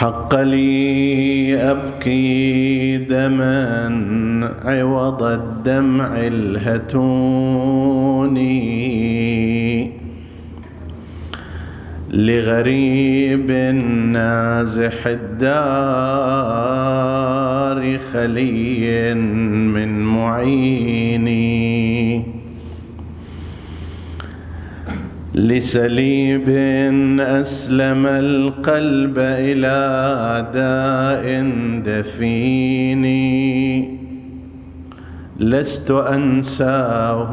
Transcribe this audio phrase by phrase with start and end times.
[0.00, 7.00] حق لي أبكي دما عوض الدمع الهتوني.
[12.10, 13.50] لغريب
[14.12, 15.50] نازح الدار
[18.12, 21.30] خلي من معيني.
[25.34, 26.48] لسليب
[27.20, 31.50] أسلم القلب إلى داء
[31.86, 33.20] دفيني
[35.38, 37.30] لست أنساه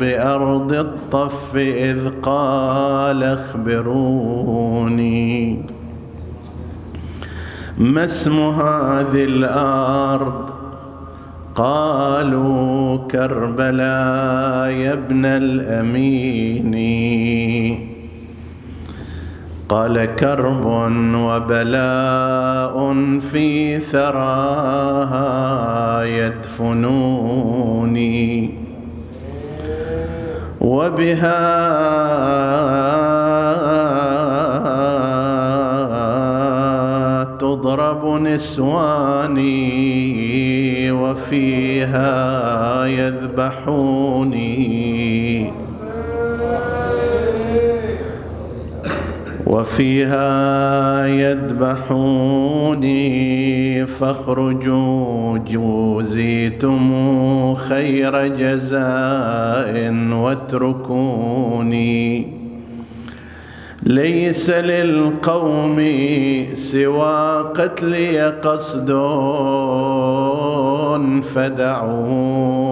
[0.00, 4.68] بأرض الطف إذ قال اخبروني.
[7.78, 10.57] ما اسم هذه الأرض؟
[11.58, 16.74] قالوا كربلاء يا ابن الأمين.
[19.68, 20.66] قال كرب
[21.14, 22.94] وبلاء
[23.32, 25.24] في ثراها
[26.04, 26.98] يدفنوني.
[30.60, 31.68] وبها
[37.40, 39.50] تضرب نسواني
[40.90, 44.48] وفيها يذبحوني.
[49.46, 52.98] وفيها يذبحوني
[53.86, 56.88] فاخرجوا جوزيتم
[57.54, 61.98] خير جزاء واتركوني.
[63.88, 65.86] ليس للقوم
[66.54, 68.90] سوى قتلي قصد
[71.34, 72.68] فدعوني.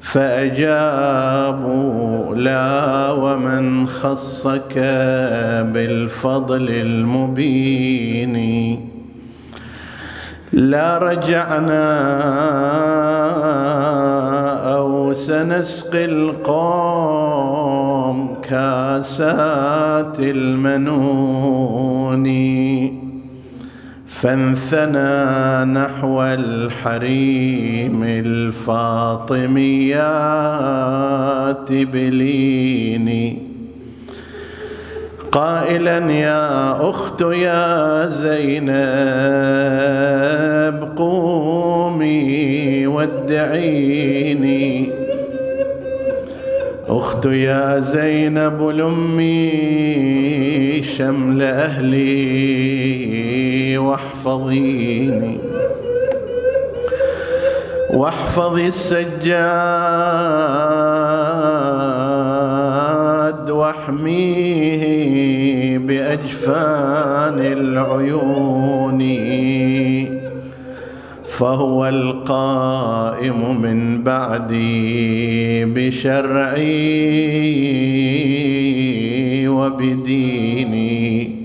[0.00, 1.14] فأجابوا
[2.34, 4.74] لا ومن خصك
[5.74, 8.36] بالفضل المبين.
[10.52, 11.92] لا رجعنا
[14.76, 17.81] أو سنسقي القوم
[18.50, 21.72] كاسات المنون.
[24.22, 28.92] فانثنى نحو الحريم الفاطميات
[31.72, 33.38] بليني
[35.32, 38.72] قائلا يا أخت يا زينب
[40.96, 44.71] قومي ودعيني
[46.88, 49.52] أخت يا زينب لأمي
[50.82, 52.02] شمل أهلي
[53.78, 55.38] واحفظيني.
[57.90, 59.10] واحفظي السجاد
[63.50, 64.82] واحميه
[65.78, 69.00] بأجفان العيون.
[71.42, 76.68] فهو القائم من بعدي بشرعي
[79.48, 81.36] وبديني.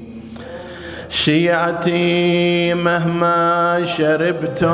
[1.10, 4.68] شيعتي مهما شربتم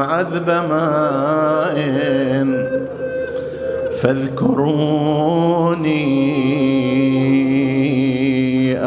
[0.00, 1.76] عذب ماء
[4.02, 5.04] فاذكروني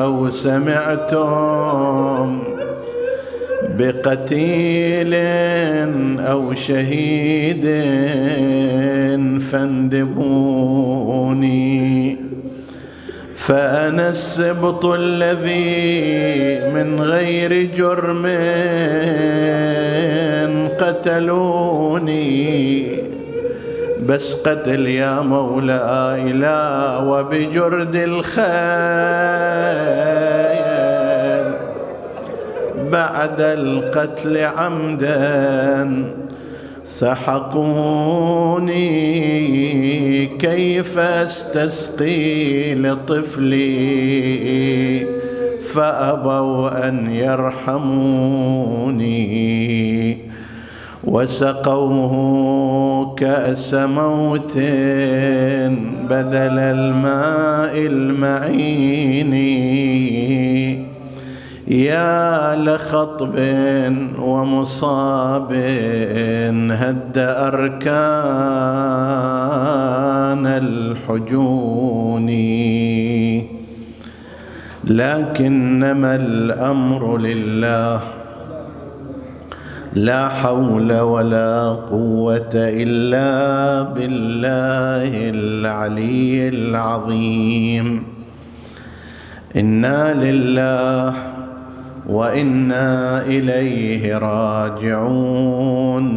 [0.07, 1.27] أو سمعتم
[3.79, 5.13] بقتيل
[6.19, 7.65] أو شهيد
[9.51, 10.57] فاندبوني.
[13.35, 15.79] فأنا السبط الذي
[16.75, 18.25] من غير جرم
[20.79, 22.27] قتلوني.
[24.05, 28.37] بس قتل يا مولاي لا وبجرد الخيل
[32.91, 36.03] بعد القتل عمدا
[36.85, 37.57] سحقوني.
[40.25, 43.67] كيف استسقي لطفلي؟
[45.73, 47.87] فأبوا أن يرحموني.
[51.07, 52.13] وسقوه
[53.15, 54.57] كاس موت
[56.09, 59.33] بدل الماء المعين
[61.67, 63.35] يا لخطب
[64.19, 65.53] ومصاب
[66.71, 67.87] هد اركان
[70.47, 72.27] الحجون
[74.83, 78.16] لكنما الامر لله
[79.97, 88.03] لا حول ولا قوة إلا بالله العلي العظيم.
[89.55, 91.13] إنا لله
[92.09, 96.07] وإنا إليه راجعون.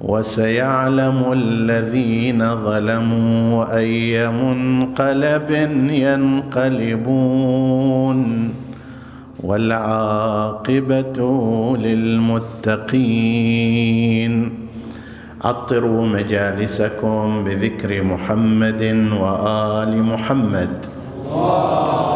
[0.00, 5.50] وسيعلم الذين ظلموا أي منقلب
[5.90, 7.46] ينقلبون.
[9.46, 11.18] والعاقبة
[11.86, 13.06] للمتقين.
[15.44, 18.82] عطروا مجالسكم بذكر محمد
[19.22, 20.72] وآل محمد.
[21.32, 22.15] اللهم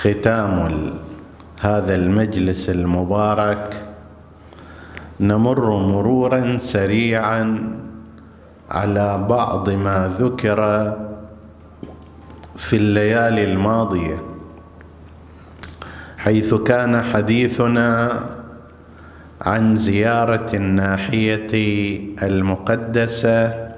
[0.00, 0.92] ختام
[1.60, 3.86] هذا المجلس المبارك.
[5.20, 7.72] نمر مرورا سريعا
[8.70, 10.60] على بعض ما ذكر
[12.56, 14.18] في الليالي الماضية.
[16.18, 18.20] حيث كان حديثنا
[19.40, 21.52] عن زيارة الناحية
[22.22, 23.70] المقدسة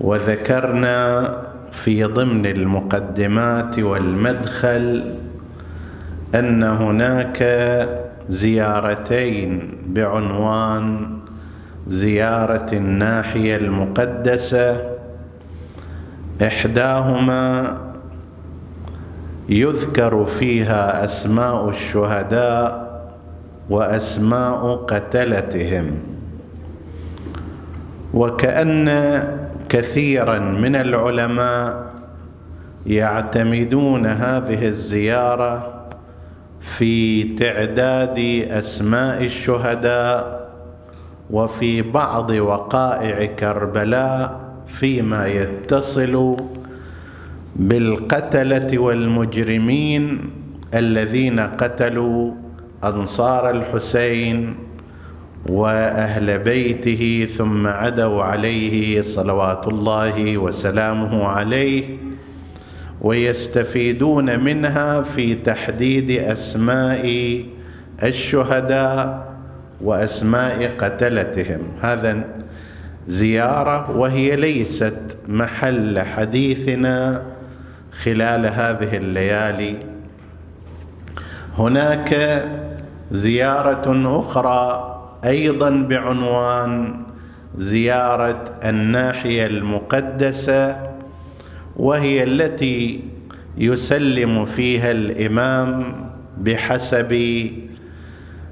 [0.00, 1.45] وذكرنا
[1.86, 5.14] في ضمن المقدمات والمدخل
[6.34, 7.38] أن هناك
[8.28, 11.08] زيارتين بعنوان
[11.86, 14.96] زيارة الناحية المقدسة.
[16.42, 17.76] إحداهما
[19.48, 22.86] يذكر فيها أسماء الشهداء
[23.70, 25.90] وأسماء قتلتهم
[28.14, 28.88] وكأن
[29.68, 31.86] كثيرا من العلماء
[32.86, 35.82] يعتمدون هذه الزيارة
[36.60, 38.18] في تعداد
[38.50, 40.50] أسماء الشهداء
[41.30, 46.36] وفي بعض وقائع كربلاء فيما يتصل
[47.56, 50.30] بالقتلة والمجرمين
[50.74, 52.32] الذين قتلوا
[52.84, 54.65] أنصار الحسين
[55.48, 61.84] وأهل بيته ثم عدوا عليه صلوات الله وسلامه عليه
[63.00, 67.44] ويستفيدون منها في تحديد أسماء
[68.02, 69.26] الشهداء
[69.80, 71.60] وأسماء قتلتهم.
[71.80, 72.24] هذا
[73.08, 74.98] زيارة وهي ليست
[75.28, 77.22] محل حديثنا
[78.02, 79.76] خلال هذه الليالي.
[81.58, 82.42] هناك
[83.10, 84.95] زيارة أخرى
[85.26, 87.02] أيضا بعنوان
[87.56, 90.82] زيارة الناحية المقدسة
[91.76, 93.00] وهي التي
[93.58, 95.94] يسلم فيها الإمام
[96.38, 97.12] بحسب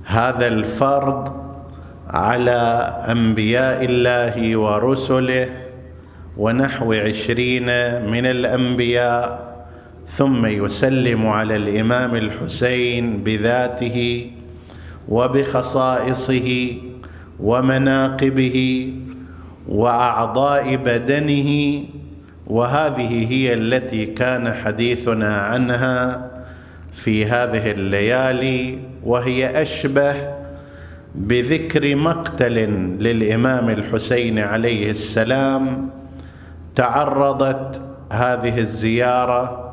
[0.04, 1.44] هذا الفرض
[2.08, 2.60] على
[3.08, 5.48] أنبياء الله ورسله
[6.36, 7.66] ونحو عشرين
[8.10, 9.54] من الأنبياء
[10.08, 14.30] ثم يسلم على الإمام الحسين بذاته
[15.08, 16.76] وبخصائصه
[17.40, 18.88] ومناقبه
[19.68, 21.82] وأعضاء بدنه
[22.46, 26.30] وهذه هي التي كان حديثنا عنها
[26.92, 30.14] في هذه الليالي وهي أشبه
[31.14, 32.54] بذكر مقتل
[33.00, 35.88] للإمام الحسين عليه السلام
[36.75, 37.82] تعرضت
[38.12, 39.63] هذه الزيارة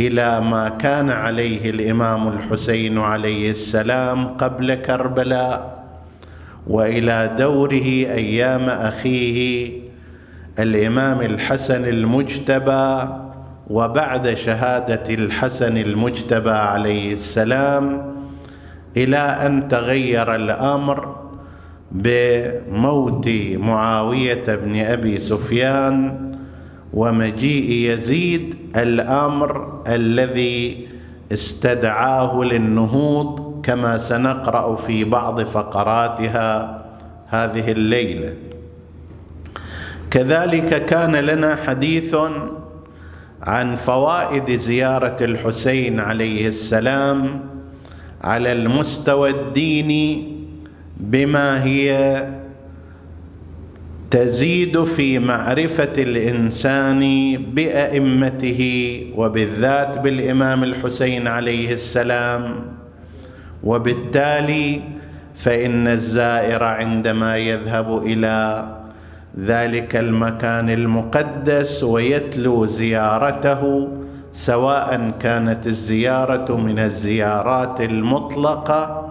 [0.00, 5.84] إلى ما كان عليه الإمام الحسين عليه السلام قبل كربلاء
[6.66, 7.82] وإلى دوره
[8.16, 9.70] أيام أخيه
[10.58, 13.08] الإمام الحسن المجتبى
[13.70, 18.14] وبعد شهادة الحسن المجتبى عليه السلام
[18.96, 21.16] إلى أن تغير الأمر
[21.92, 26.16] بموت معاوية بن أبي سفيان
[26.94, 30.88] ومجيء يزيد الأمر الذي
[31.32, 36.82] استدعاه للنهوض كما سنقرأ في بعض فقراتها
[37.28, 38.34] هذه الليلة.
[40.10, 42.16] كذلك كان لنا حديث
[43.42, 47.40] عن فوائد زيارة الحسين عليه السلام
[48.24, 50.36] على المستوى الديني
[50.96, 52.26] بما هي
[54.10, 57.02] تزيد في معرفة الإنسان
[57.54, 58.60] بأئمته
[59.16, 62.54] وبالذات بالإمام الحسين عليه السلام.
[63.64, 64.80] وبالتالي
[65.36, 68.66] فإن الزائر عندما يذهب إلى
[69.40, 73.88] ذلك المكان المقدس ويتلو زيارته
[74.32, 79.08] سواء كانت الزيارة من الزيارات المطلقة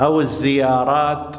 [0.00, 1.36] أو الزيارات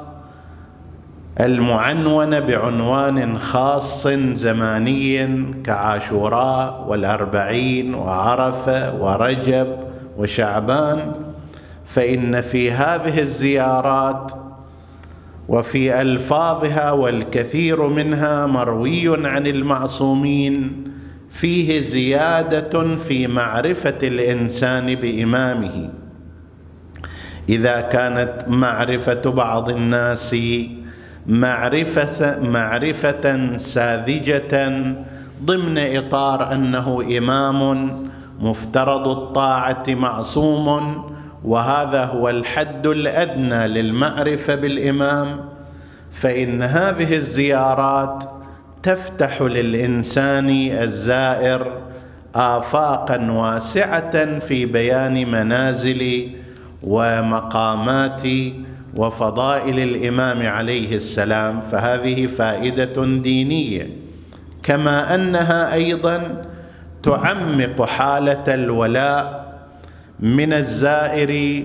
[1.40, 5.28] المعنونه بعنوان خاص زماني
[5.64, 9.68] كعاشوراء والأربعين وعرفة ورجب
[10.18, 11.12] وشعبان
[11.86, 14.32] فإن في هذه الزيارات
[15.48, 20.84] وفي ألفاظها والكثير منها مروي عن المعصومين
[21.32, 25.90] فيه زيادة في معرفة الإنسان بإمامه.
[27.50, 30.36] إذا كانت معرفة بعض الناس
[31.28, 34.72] معرفه معرفة ساذجة
[35.44, 37.90] ضمن إطار أنه إمام
[38.40, 41.04] مفترض الطاعة معصوم
[41.44, 45.40] وهذا هو الحد الأدنى للمعرفة بالإمام.
[46.12, 48.24] فإن هذه الزيارات
[48.84, 51.72] تفتح للإنسان الزائر
[52.36, 56.30] افاقا واسعة في بيان منازل
[56.84, 58.22] ومقامات
[58.96, 63.90] وفضائل الإمام عليه السلام فهذه فائدة دينية.
[64.64, 66.46] كما أنها أيضا
[67.04, 69.48] تعمق حالة الولاء
[70.20, 71.64] من الزائر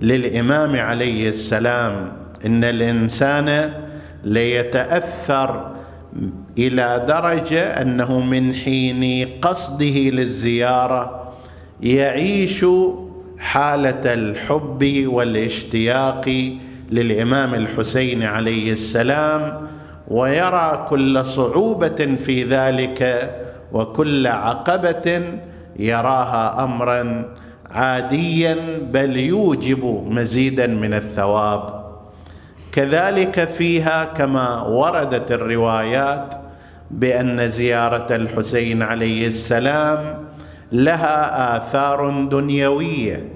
[0.00, 2.12] للإمام عليه السلام.
[2.46, 3.72] إن الإنسان
[4.24, 5.70] ليتأثر
[6.58, 11.32] إلى درجة أنه من حين قصده للزيارة
[11.82, 12.64] يعيش
[13.38, 16.54] حالة الحب والاشتياق
[16.90, 19.66] للإمام الحسين عليه السلام
[20.08, 23.30] ويرى كل صعوبة في ذلك
[23.72, 25.22] وكل عقبة
[25.78, 27.34] يراها امرا
[27.70, 28.56] عاديا
[28.92, 31.86] بل يوجب مزيدا من الثواب.
[32.72, 36.34] كذلك فيها كما وردت الروايات
[36.90, 40.15] بأن زيارة الحسين عليه السلام
[40.72, 43.28] لها آثار دنيوية.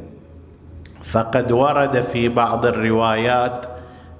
[1.04, 3.66] فقد ورد في بعض الروايات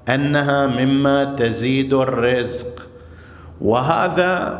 [0.09, 2.87] أنها مما تزيد الرزق.
[3.61, 4.59] وهذا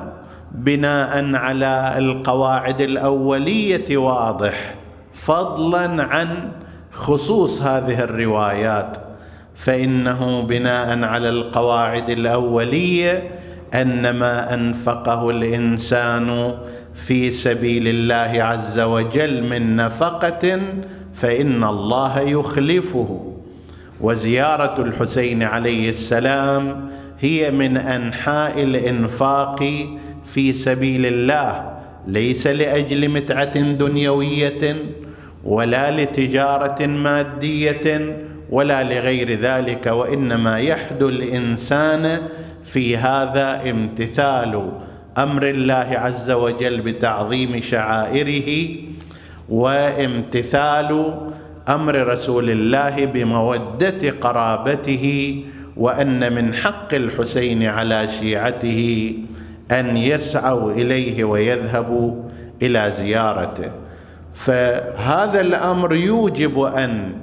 [0.52, 4.76] بناء على القواعد الأولية واضح
[5.14, 6.50] فضلا عن
[6.92, 8.98] خصوص هذه الروايات.
[9.56, 13.32] فإنه بناء على القواعد الأولية
[13.74, 16.54] أن ما أنفقه الإنسان
[16.96, 20.60] في سبيل الله عز وجل من نفقة
[21.14, 23.34] فإن الله يخلفه.
[24.02, 29.86] وزيارة الحسين عليه السلام هي من أنحاء الإنفاق
[30.26, 31.72] في سبيل الله
[32.08, 34.76] ليس لأجل متعة دنيوية
[35.44, 38.16] ولا لتجارة مادية
[38.50, 42.22] ولا لغير ذلك وإنما يحدو الإنسان
[42.64, 44.72] في هذا امتثال
[45.18, 48.76] أمر الله عز وجل بتعظيم شعائره
[49.50, 51.14] وامتثال
[51.70, 55.06] أمر رسول الله بمودة قرابته
[55.78, 59.14] وأن من حق الحسين على شيعته
[59.72, 62.24] أن يسعوا إليه ويذهبوا
[62.62, 63.72] إلى زيارته.
[64.34, 67.14] فهذا الأمر يوجب أن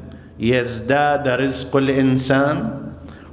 [0.40, 2.71] يزداد رزق الإنسان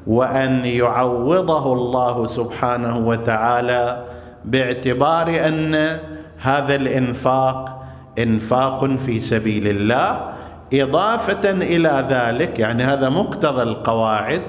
[0.08, 4.06] وأن يعوضه الله سبحانه وتعالى
[4.46, 6.00] باعتبار أن
[6.38, 7.86] هذا الإنفاق
[8.20, 10.36] إنفاق في سبيل الله
[10.74, 14.42] إضافة إلى ذلك يعني هذا مقتضى القواعد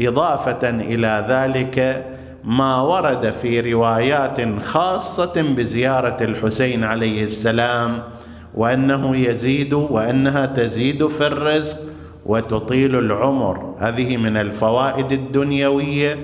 [0.00, 2.04] إضافة إلى ذلك
[2.44, 8.02] ما ورد في روايات خاصة بزيارة الحسين عليه السلام
[8.54, 11.78] وأنه يزيد وأنها تزيد في الرزق
[12.26, 13.74] وتطيل العمر.
[13.78, 16.18] هذه من الفوائد الدنيوية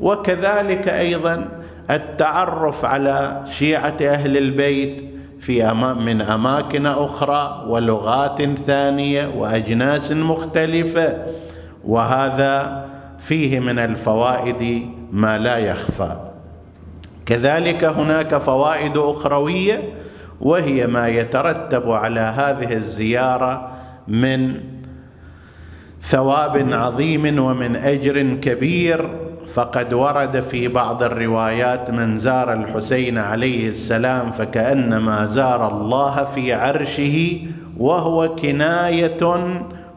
[0.00, 1.48] وكذلك أيضا
[1.90, 5.04] التعرف على شيعة أهل البيت
[5.40, 11.16] في أمام من أماكن أخرى ولغات ثانية وأجناس مختلفة.
[11.84, 12.86] وهذا
[13.18, 16.16] فيه من الفوائد ما لا يخفى.
[17.26, 19.82] كذلك هناك فوائد أخروية
[20.40, 23.72] وهي ما يترتب على هذه الزيارة
[24.08, 24.60] من
[26.02, 29.25] ثواب عظيم ومن أجر كبير.
[29.56, 37.40] فقد ورد في بعض الروايات من زار الحسين عليه السلام فكأنما زار الله في عرشه
[37.78, 39.18] وهو كناية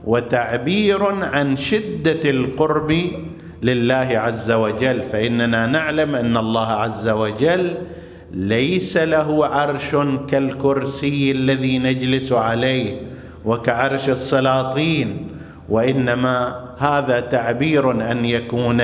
[0.06, 2.96] وتعبير عن شدة القرب
[3.64, 5.04] لله عز وجل.
[5.04, 7.78] فإننا نعلم أن الله عز وجل
[8.32, 9.96] ليس له عرش
[10.28, 13.02] كالكرسي الذي نجلس عليه
[13.46, 15.28] وكعرش السلاطين
[15.70, 18.82] وإنما هذا تعبير أن يكون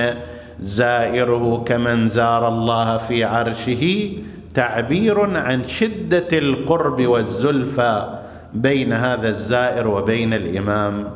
[0.62, 4.12] زائره كمن زار الله في عرشه
[4.54, 8.20] تعبير عن شدة القرب والزلفى
[8.54, 11.12] بين هذا الزائر وبين الإمام.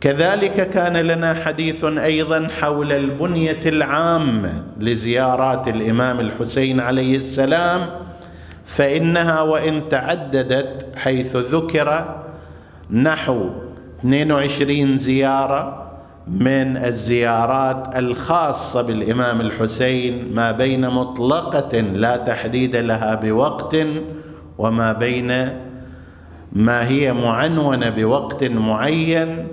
[0.00, 7.86] كذلك كان لنا حديث أيضا حول البنية العامه لزيارات الإمام الحسين عليه السلام
[8.66, 12.16] فإنها وإن تعددت حيث ذكر
[12.90, 13.50] نحو
[14.00, 15.79] 22 زيارة
[16.30, 23.76] من الزيارات الخاصة بالإمام الحسين ما بين مطلقة لا تحديد لها بوقت
[24.58, 25.48] وما بين
[26.52, 29.46] ما هي معنونة بوقت معين.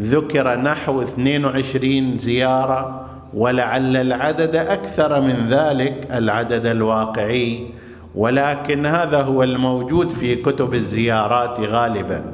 [0.00, 7.66] ذكر نحو 22 زيارة ولعل العدد أكثر من ذلك العدد الواقعي.
[8.14, 12.24] ولكن هذا هو الموجود في كتب الزيارات غالبا.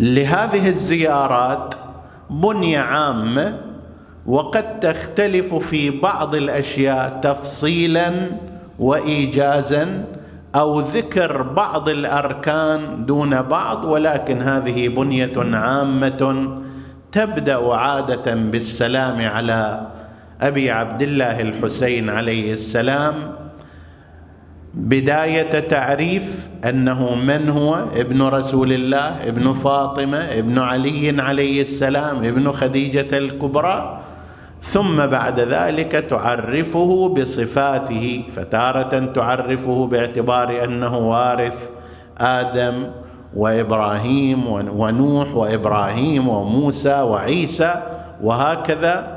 [0.00, 1.74] لهذه الزيارات
[2.32, 3.58] بنية عامة
[4.26, 8.12] وقد تختلف في بعض الأشياء تفصيلا
[8.78, 10.04] وايجازا
[10.54, 16.48] أو ذكر بعض الأركان دون بعض ولكن هذه بنية عامة
[17.12, 19.86] تبدأ عادة بالسلام على
[20.40, 23.14] أبي عبد الله الحسين عليه السلام.
[24.74, 32.52] بداية تعريف أنه من هو؟ ابن رسول الله ابن فاطمة ابن علي عليه السلام ابن
[32.52, 33.98] خديجة الكبرى.
[34.60, 41.70] ثم بعد ذلك تعرفه بصفاته فتارة تعرفه باعتبار أنه وارث
[42.18, 42.86] آدم
[43.36, 47.82] وإبراهيم ونوح وإبراهيم وموسى وعيسى
[48.22, 49.11] وهكذا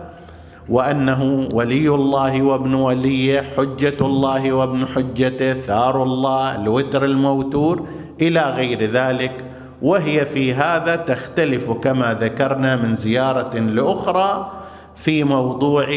[0.69, 7.88] وأنه ولي الله وابن وليه حجة الله وابن حجته ثار الله الوتر الموتور
[8.21, 9.45] إلى غير ذلك.
[9.82, 14.51] وهي في هذا تختلف كما ذكرنا من زيارة لأخرى
[14.95, 15.88] في موضوع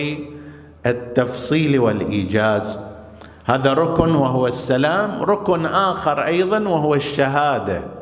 [0.87, 2.79] التفصيل والإيجاز.
[3.45, 7.98] هذا ركن وهو السلام ركن آخر أيضا وهو الشهادة.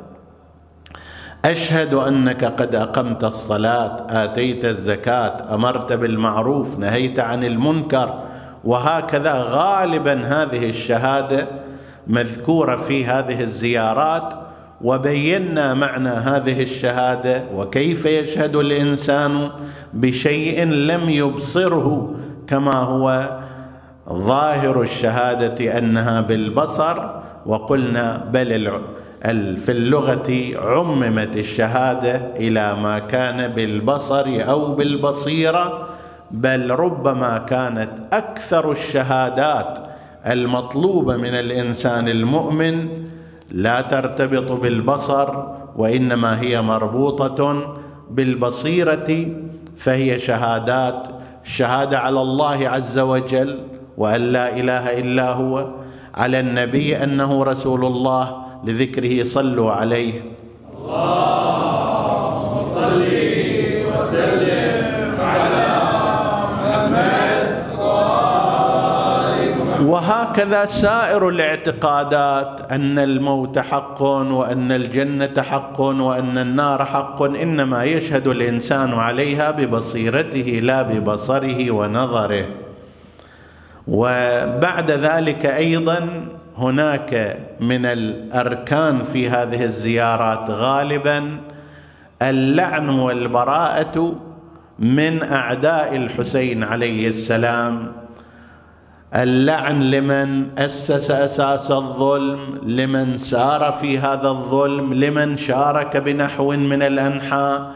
[1.47, 8.23] أشهد أنك قد أقمت الصلاة آتيت الزكاة أمرت بالمعروف نهيت عن المنكر
[8.65, 11.47] وهكذا غالبا هذه الشهادة
[12.07, 14.35] مذكورة في هذه الزيارات
[14.81, 19.51] وبينا معنى هذه الشهادة وكيف يشهد الإنسان
[19.95, 22.15] بشيء لم يبصره
[22.47, 23.39] كما هو
[24.13, 27.09] ظاهر الشهادة أنها بالبصر
[27.47, 28.53] وقلنا بل
[29.57, 35.89] في اللغة عممت الشهادة إلى ما كان بالبصر أو بالبصيرة
[36.31, 39.79] بل ربما كانت أكثر الشهادات
[40.27, 42.89] المطلوبة من الإنسان المؤمن
[43.51, 45.45] لا ترتبط بالبصر
[45.77, 47.75] وإنما هي مربوطة
[48.11, 49.27] بالبصيرة
[49.79, 51.09] فهي شهادات
[51.45, 53.61] الشهاده على الله عز وجل
[53.97, 55.69] وأن لا إله إلا هو
[56.15, 60.23] على النبي أنه رسول الله لذكره صلوا عليه.
[60.87, 63.03] اللهم صل
[63.93, 65.67] وسلم على
[66.51, 67.47] محمد
[69.87, 78.95] وهكذا سائر الاعتقادات أن الموت حق وأن الجنة حق وأن النار حق إنما يشهد الإنسان
[78.95, 82.47] عليها ببصيرته لا ببصره ونظره.
[83.89, 86.27] وبعد ذلك أيضا
[86.59, 91.39] هناك من الأركان في هذه الزيارات غالبا
[92.23, 94.15] اللعن والبراءة
[94.79, 97.93] من أعداء الحسين عليه السلام.
[99.15, 107.73] اللعن لمن أسس أساس الظلم لمن سار في هذا الظلم لمن شارك بنحو من الأنحاء.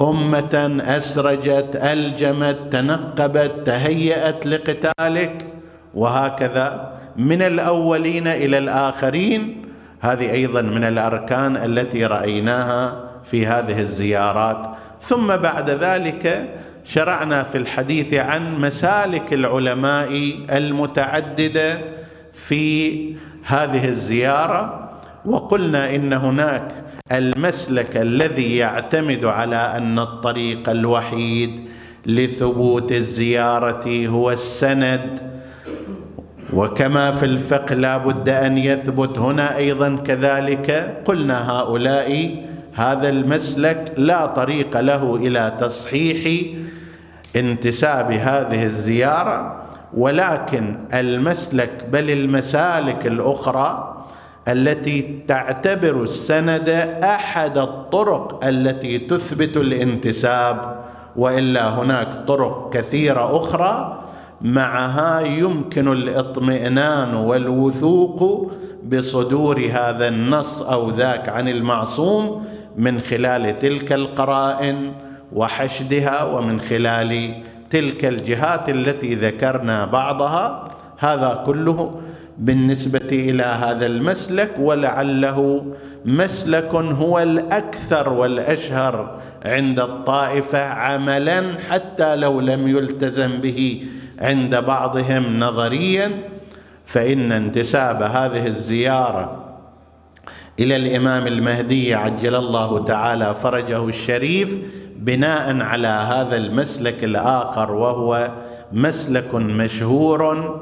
[0.00, 5.46] أمة أسرجت ألجمت تنقبت تهيأت لقتالك
[5.94, 6.97] وهكذا.
[7.18, 9.64] من الأولين إلى الآخرين.
[10.00, 14.66] هذه أيضا من الأركان التي رأيناها في هذه الزيارات.
[15.00, 16.54] ثم بعد ذلك
[16.84, 21.80] شرعنا في الحديث عن مسالك العلماء المتعددة
[22.34, 24.90] في هذه الزيارة.
[25.24, 26.68] وقلنا إن هناك
[27.12, 31.68] المسلك الذي يعتمد على أن الطريق الوحيد
[32.06, 35.37] لثبوت الزيارة هو السند.
[36.52, 42.36] وكما في الفقه لا بد أن يثبت هنا أيضا كذلك قلنا هؤلاء
[42.74, 46.44] هذا المسلك لا طريق له إلى تصحيح
[47.36, 49.62] انتساب هذه الزيارة
[49.96, 53.94] ولكن المسلك بل المسالك الأخرى
[54.48, 56.68] التي تعتبر السند
[57.04, 60.84] أحد الطرق التي تثبت الانتساب
[61.16, 63.98] وإلا هناك طرق كثيرة أخرى
[64.40, 68.50] معها يمكن الاطمئنان والوثوق
[68.88, 72.44] بصدور هذا النص أو ذاك عن المعصوم
[72.76, 74.92] من خلال تلك القرائن
[75.32, 77.34] وحشدها ومن خلال
[77.70, 80.68] تلك الجهات التي ذكرنا بعضها.
[80.98, 82.00] هذا كله
[82.38, 85.66] بالنسبة إلى هذا المسلك ولعله
[86.04, 93.84] مسلك هو الأكثر والأشهر عند الطائفة عملا حتى لو لم يلتزم به
[94.20, 96.10] عند بعضهم نظريا
[96.86, 99.44] فإن انتساب هذه الزيارة
[100.60, 104.58] إلى الإمام المهدي عجل الله تعالى فرجه الشريف
[104.96, 108.28] بناء على هذا المسلك الآخر وهو
[108.72, 110.60] مسلك مشهور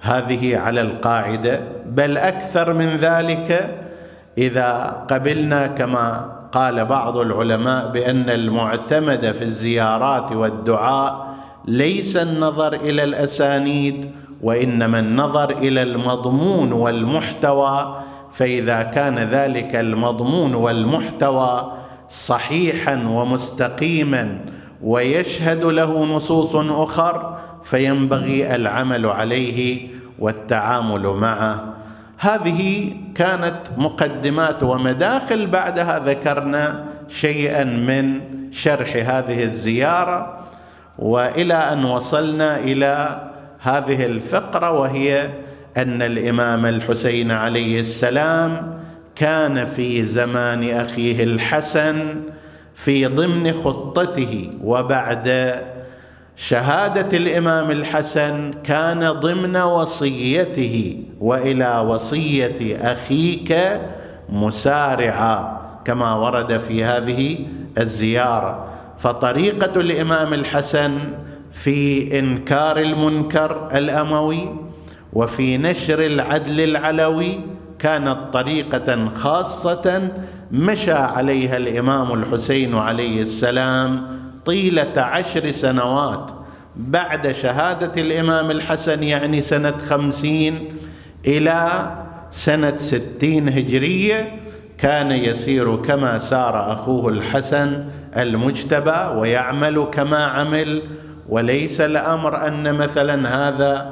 [0.00, 1.60] هذه على القاعدة.
[1.86, 3.78] بل أكثر من ذلك
[4.38, 11.29] إذا قبلنا كما قال بعض العلماء بأن المعتمد في الزيارات والدعاء
[11.64, 14.10] ليس النظر إلى الأسانيد
[14.42, 17.96] وإنما النظر إلى المضمون والمحتوى.
[18.32, 21.72] فإذا كان ذلك المضمون والمحتوى
[22.10, 24.40] صحيحا ومستقيما
[24.82, 31.74] ويشهد له نصوص أخر فينبغي العمل عليه والتعامل معه.
[32.18, 38.20] هذه كانت مقدمات ومداخل بعدها ذكرنا شيئا من
[38.52, 40.40] شرح هذه الزيارة.
[40.98, 43.20] وإلى أن وصلنا إلى
[43.60, 45.30] هذه الفقرة وهي
[45.76, 48.80] أن الإمام الحسين عليه السلام
[49.16, 52.20] كان في زمان أخيه الحسن
[52.74, 55.54] في ضمن خطته وبعد
[56.36, 63.56] شهادة الإمام الحسن كان ضمن وصيته وإلى وصية أخيك
[64.28, 67.38] مسارعا كما ورد في هذه
[67.78, 68.66] الزيارة.
[69.00, 70.98] فطريقة الامام الحسن
[71.52, 74.48] في إنكار المنكر الأموي
[75.12, 77.40] وفي نشر العدل العلوي
[77.78, 80.08] كانت طريقة خاصة
[80.52, 86.30] مشى عليها الإمام الحسين عليه السلام طيلة عشر سنوات
[86.76, 90.64] بعد شهادة الإمام الحسن يعني سنة خمسين
[91.26, 91.90] إلى
[92.30, 94.36] سنة ستين هجرية
[94.78, 97.84] كان يسير كما سار أخوه الحسن
[98.16, 100.82] المجتبى ويعمل كما عمل
[101.28, 103.90] وليس الأمر أن مثلا هذا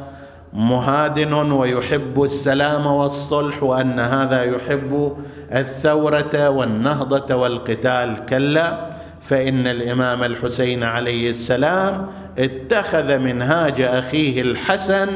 [0.52, 5.16] مهادن ويحب السلام والصلح وأن هذا يحب
[5.52, 8.24] الثورة والنهضة والقتال.
[8.28, 8.86] كلا
[9.22, 12.06] فإن الإمام الحسين عليه السلام
[12.38, 15.08] اتخذ منهاج أخيه الحسن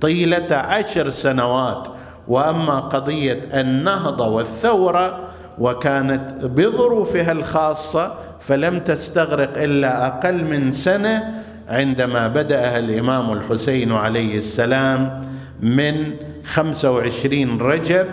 [0.00, 1.88] طيلة عشر سنوات.
[2.28, 5.25] وأما قضية النهضة والثورة
[5.58, 15.20] وكانت بظروفها الخاصة فلم تستغرق إلا أقل من سنة عندما بدأها الإمام الحسين عليه السلام
[15.60, 16.10] من
[16.44, 18.06] خمسة وعشرين رجب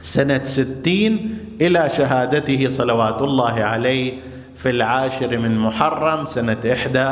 [0.00, 4.12] سنة ستين إلى شهادته صلوات الله عليه
[4.56, 7.10] في العاشر من محرم سنة إحدى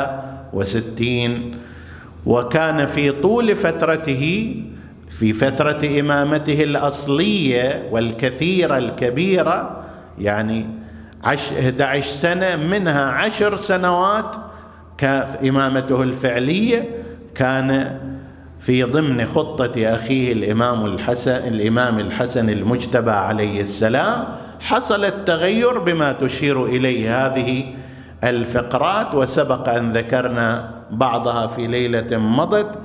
[0.53, 1.57] وستين.
[2.25, 4.55] وكان في طول فترته
[5.11, 9.83] في فترة إمامته الأصلية والكثيرة الكبيرة
[10.19, 10.69] يعني
[11.25, 14.35] 11 سنة منها عشر سنوات
[14.97, 16.89] كامامته الفعلية
[17.35, 17.97] كان
[18.59, 24.25] في ضمن خطة أخيه الإمام الحسن الإمام الحسن المجتبى عليه السلام
[24.59, 27.63] حصل التغير بما تشير إليه هذه
[28.23, 32.75] الفقرات وسبق أن ذكرنا بعضها في ليلة مضت.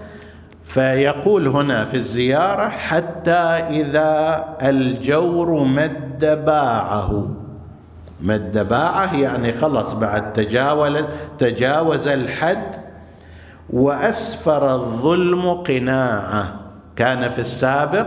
[0.66, 3.31] فيقول هنا في الزيارة حتى
[3.70, 7.29] إذا الجور مد باعه.
[8.20, 11.05] مد باعه يعني خلص بعد تجاوز
[11.38, 12.76] تجاوز الحد
[13.70, 16.61] وأسفر الظلم قناعة.
[16.96, 18.07] كان في السابق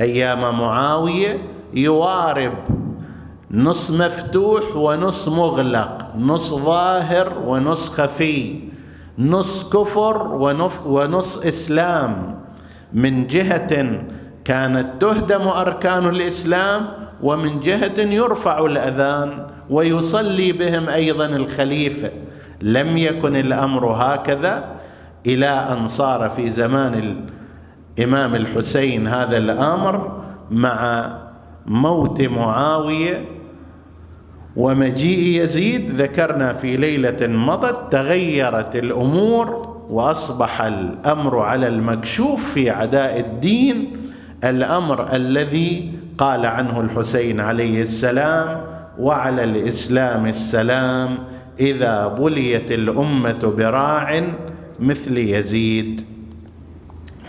[0.00, 1.38] أيام معاوية
[1.74, 2.54] يوارب
[3.50, 8.68] نص مفتوح ونص مغلق نص ظاهر ونص خفي.
[9.18, 10.34] نص كفر
[10.86, 12.38] ونص إسلام.
[12.92, 14.02] من جهة
[14.44, 16.86] كانت تهدم أركان الإسلام
[17.22, 22.10] ومن جهة يرفع الأذان ويصلي بهم أيضا الخليفة.
[22.62, 24.64] لم يكن الأمر هكذا
[25.26, 27.24] إلى أن صار في زمان
[27.98, 31.08] الإمام الحسين هذا الأمر مع
[31.66, 33.24] موت معاوية
[34.58, 43.96] ومجيء يزيد ذكرنا في ليلة مضت تغيرت الأمور وأصبح الأمر على المكشوف في عداء الدين
[44.44, 48.60] الأمر الذي قال عنه الحسين عليه السلام
[48.98, 51.18] وعلى الإسلام السلام
[51.60, 54.22] إذا بليت الأمة براع
[54.80, 56.04] مثل يزيد.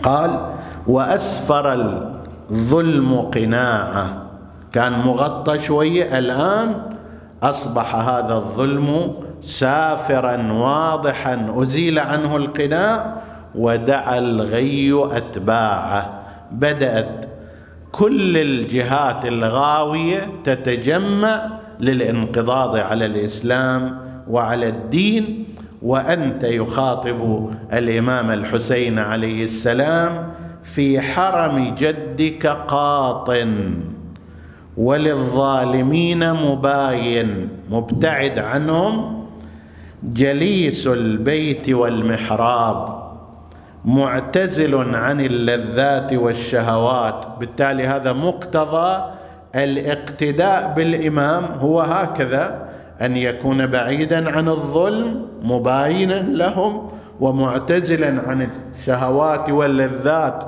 [0.02, 0.52] قال
[0.86, 1.74] وأسفر
[2.50, 4.26] الظلم قناعة.
[4.72, 6.90] كان مغطى شوية الآن
[7.42, 13.16] أصبح هذا الظلم سافرا واضحا أزيل عنه القناع
[13.54, 16.20] ودعا الغي أتباعه.
[16.52, 17.26] بدأت
[17.92, 21.50] كل الجهات الغاوية تتجمع
[21.80, 23.98] للانقضاض على الإسلام
[24.28, 25.44] وعلى الدين
[25.82, 30.30] وأنت يخاطب الإمام الحسين عليه السلام
[30.62, 33.74] في حرم جدك قاطن.
[34.76, 39.24] وللظالمين مباين مبتعد عنهم
[40.02, 43.00] جليس البيت والمحراب
[43.84, 47.26] معتزل عن اللذات والشهوات.
[47.40, 49.04] بالتالي هذا مقتضى
[49.54, 51.44] الاقتداء بالإمام.
[51.60, 52.68] هو هكذا
[53.02, 56.88] أن يكون بعيدا عن الظلم مباينا لهم
[57.20, 60.44] ومعتزلا عن الشهوات واللذات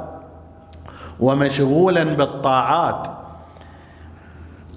[1.21, 3.22] ومشغولا بالطاعات.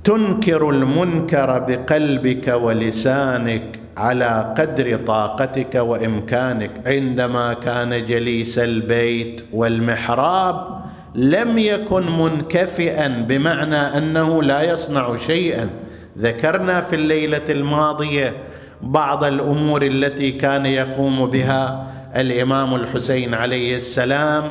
[0.06, 6.72] تنكر المنكر بقلبك ولسانك على قدر طاقتك وإمكانك.
[6.86, 10.82] عندما كان جليس البيت والمحراب
[11.16, 15.70] لم يكن منكفئا بمعنى أنه لا يصنع شيئا.
[16.18, 18.34] ذكرنا في الليلة الماضية
[18.82, 24.44] بعض الأمور التي كان يقوم بها الإمام الحسين عليه السلام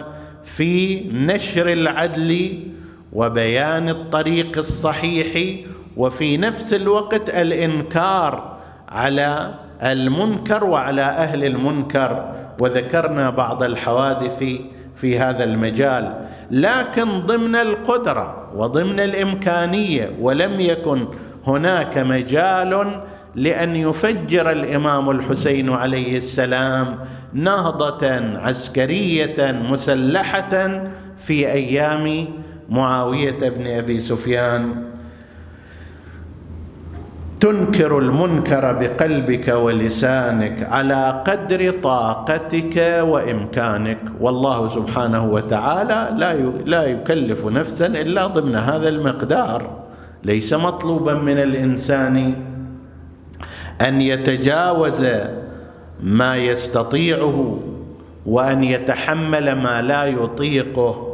[0.44, 2.60] في نشر العدل
[3.14, 5.58] وبيان الطريق الصحيح
[5.96, 8.56] وفي نفس الوقت الإنكار
[8.88, 12.34] على المنكر وعلى أهل المنكر.
[12.60, 14.44] وذكرنا بعض الحوادث
[14.96, 16.14] في هذا المجال
[16.50, 21.06] لكن ضمن القدرة وضمن الإمكانية ولم يكن
[21.46, 23.00] هناك مجال
[23.34, 26.98] لأن يفجر الإمام الحسين عليه السلام
[27.32, 28.06] نهضة
[28.38, 30.82] عسكرية مسلحة
[31.18, 32.26] في أيام
[32.68, 34.84] معاوية بن أبي سفيان
[37.40, 43.98] تنكر المنكر بقلبك ولسانك على قدر طاقتك وإمكانك.
[44.20, 46.34] والله سبحانه وتعالى لا
[46.66, 49.70] لا يكلف نفسا إلا ضمن هذا المقدار.
[50.24, 52.34] ليس مطلوبا من الإنسان
[53.80, 55.06] أن يتجاوز
[56.00, 57.60] ما يستطيعه
[58.26, 61.13] وأن يتحمل ما لا يطيقه.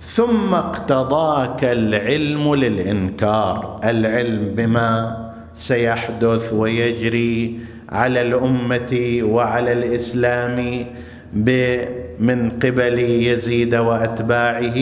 [0.00, 3.80] ثم اقتضاك العلم للإنكار.
[3.84, 5.16] العلم بما
[5.56, 10.86] سيحدث ويجري على الأمة وعلى الإسلام
[12.20, 14.78] من قبل يزيد وأتباعه.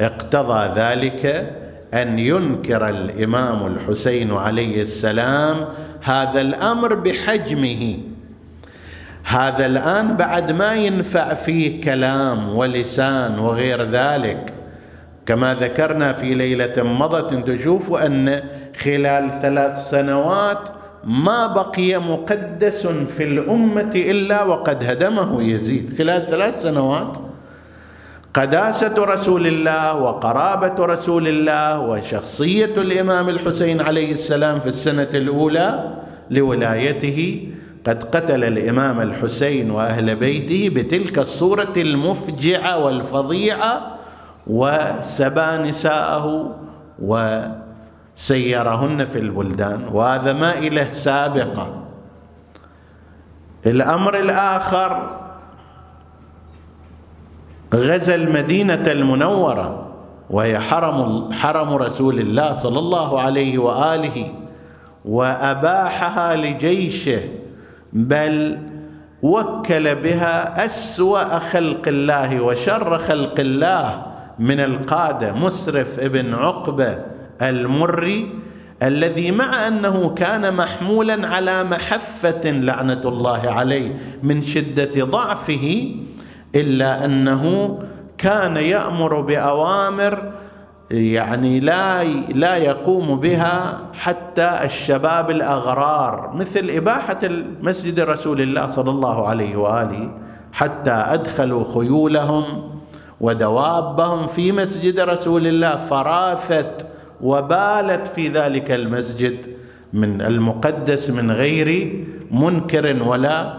[0.00, 1.52] اقتضى ذلك
[1.94, 5.56] أن ينكر الإمام الحسين عليه السلام
[6.02, 7.98] هذا الأمر بحجمه.
[9.24, 14.52] هذا الآن بعد ما ينفع فيه كلام ولسان وغير ذلك.
[15.26, 18.42] كما ذكرنا في ليلة مضت ان تشوفوا أن
[18.84, 20.68] خلال ثلاث سنوات
[21.04, 25.94] ما بقي مقدس في الأمة إلا وقد هدمه يزيد.
[25.98, 27.16] خلال ثلاث سنوات
[28.34, 35.94] قداسة رسول الله وقرابة رسول الله وشخصية الإمام الحسين عليه السلام في السنة الأولى
[36.30, 37.48] لولايته
[37.86, 43.96] قد قتل الإمام الحسين وأهل بيته بتلك الصورة المفجعة والفظيعة
[44.46, 46.54] وسبى نساءه
[47.02, 49.88] وسيرهن في البلدان.
[49.92, 51.82] وهذا ما إله سابقة.
[53.66, 55.18] الأمر الآخر
[57.74, 59.88] غزا المدينة المنورة
[60.30, 64.32] وهي حرم حرم رسول الله صلى الله عليه وآله
[65.04, 67.20] وأباحها لجيشه.
[67.92, 68.58] بل
[69.22, 74.06] وكل بها أسوأ خلق الله وشر خلق الله
[74.38, 76.98] من القادة مسرف ابن عقبة
[77.42, 78.28] المري
[78.82, 85.94] الذي مع أنه كان محمولا على محفة لعنة الله عليه من شدة ضعفه
[86.54, 87.78] إلا أنه
[88.18, 90.31] كان يأمر بأوامر
[90.92, 99.28] يعني لا لا يقوم بها حتى الشباب الأغرار مثل إباحة المسجد رسول الله صلى الله
[99.28, 100.10] عليه وآله
[100.52, 102.44] حتى أدخلوا خيولهم
[103.20, 106.86] ودوابهم في مسجد رسول الله فراثت
[107.20, 109.46] وبالت في ذلك المسجد
[109.92, 113.54] من المقدس من غير منكر ولا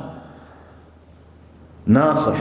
[1.86, 2.38] ناصح.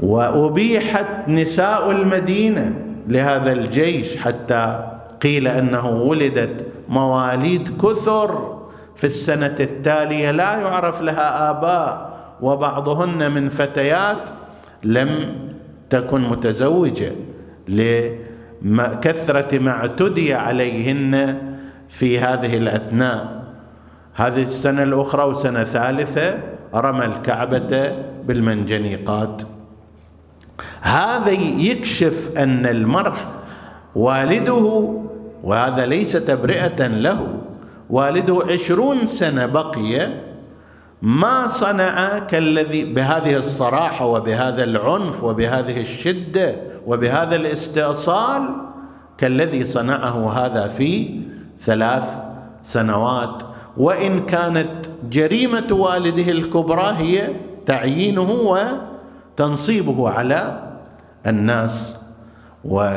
[0.00, 4.90] وأبيحت نساء المدينة لهذا الجيش حتى
[5.22, 8.58] قيل أنه ولدت مواليد كثر
[8.96, 14.30] في السنة التالية لا يعرف لها آباء وبعضهن من فتيات
[14.82, 15.36] لم
[15.90, 17.12] تكن متزوجة
[17.68, 21.38] لكثرة ما اعتدي عليهن
[21.88, 23.44] في هذه الأثناء.
[24.14, 26.38] هذه السنة الأخرى وسنة ثالثة
[26.74, 27.92] رمى الكعبة
[28.24, 29.42] بالمنجنيقات.
[30.84, 33.14] هذا يكشف أن المرء
[33.94, 34.94] والده
[35.42, 37.26] وهذا ليس تبرئة له
[37.90, 40.08] والده عشرون سنة بقي
[41.02, 48.56] ما صنع كالذي بهذه الصراحة وبهذا العنف وبهذه الشدة وبهذا الاستئصال
[49.18, 51.20] كالذي صنعه هذا في
[51.60, 52.04] ثلاث
[52.62, 53.42] سنوات.
[53.76, 54.70] وإن كانت
[55.10, 57.28] جريمة والده الكبرى هي
[57.66, 58.30] تعيينه
[59.38, 60.63] وتنصيبه على
[61.26, 61.96] الناس
[62.64, 62.90] و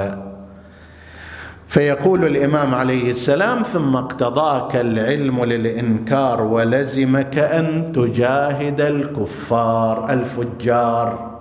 [1.67, 11.37] فيقول الإمام عليه السلام ثم اقتضاك العلم للإنكار ولزمك أن تجاهد الكفار الفجار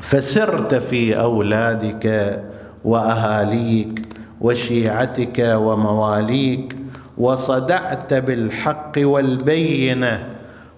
[0.00, 2.38] فسرت في أولادك
[2.84, 4.02] وأهاليك
[4.40, 6.76] وشيعتك ومواليك
[7.18, 10.28] وصدعت بالحق والبينة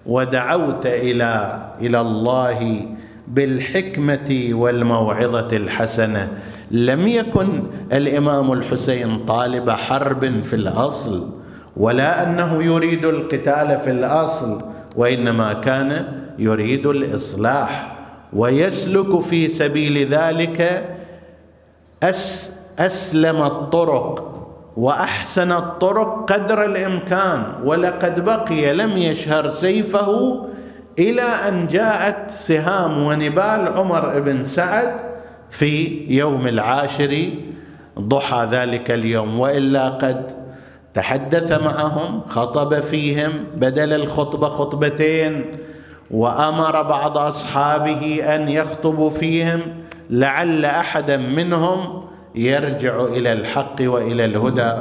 [0.05, 2.85] ودعوت إلى إلى الله
[3.27, 6.31] بالحكمة والموعظة الحسنة.
[6.71, 7.47] لم يكن
[7.93, 11.29] الإمام الحسين طالب حرب في الأصل
[11.77, 14.61] ولا أنه يريد القتال في الأصل
[14.95, 16.05] وإنما كان
[16.39, 17.95] يريد الإصلاح.
[18.33, 20.89] ويسلك في سبيل ذلك
[22.03, 24.31] أس أسلم الطرق
[24.77, 27.43] وأحسن الطرق قدر الإمكان.
[27.63, 30.41] ولقد بقي لم يشهر سيفه
[30.99, 34.95] إلى أن جاءت سهام ونبال عمر بن سعد
[35.49, 37.29] في يوم العاشر
[37.99, 40.31] ضحى ذلك اليوم وإلا قد
[40.93, 45.45] تحدث معهم خطب فيهم بدل الخطبه خطبتين
[46.11, 49.59] وأمر بعض أصحابه أن يخطبوا فيهم
[50.09, 52.03] لعل أحدا منهم
[52.35, 54.73] يرجع إلى الحق وإلى الهدى.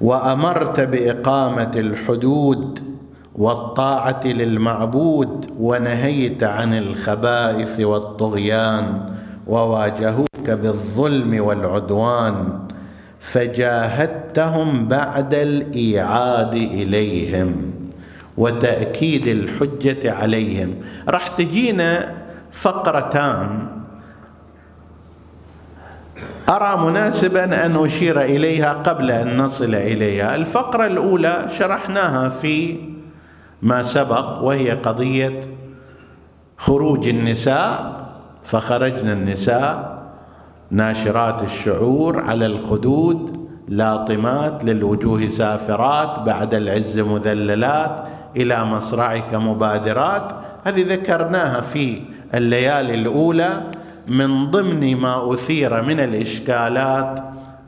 [0.00, 2.93] وأمرت بإقامة الحدود
[3.34, 9.14] والطاعة للمعبود ونهيت عن الخبائث والطغيان
[9.46, 12.58] وواجهوك بالظلم والعدوان
[13.20, 17.72] فجاهدتهم بعد الإيعاد إليهم
[18.36, 20.74] وتأكيد الحجة عليهم.
[21.08, 22.14] راح تجينا
[22.52, 23.66] فقرتان.
[26.48, 30.34] أرى مناسبا أن أشير إليها قبل أن نصل إليها.
[30.36, 32.76] الفقرة الأولى شرحناها في
[33.64, 35.40] ما سبق وهي قضية
[36.56, 38.04] خروج النساء
[38.44, 40.02] فخرجنا النساء
[40.70, 48.04] ناشرات الشعور على الخدود لاطمات للوجوه سافرات بعد العز مذللات
[48.36, 50.32] إلى مصرعك مبادرات.
[50.64, 52.02] هذه ذكرناها في
[52.34, 53.62] الليالي الأولى
[54.08, 57.20] من ضمن ما أثير من الإشكالات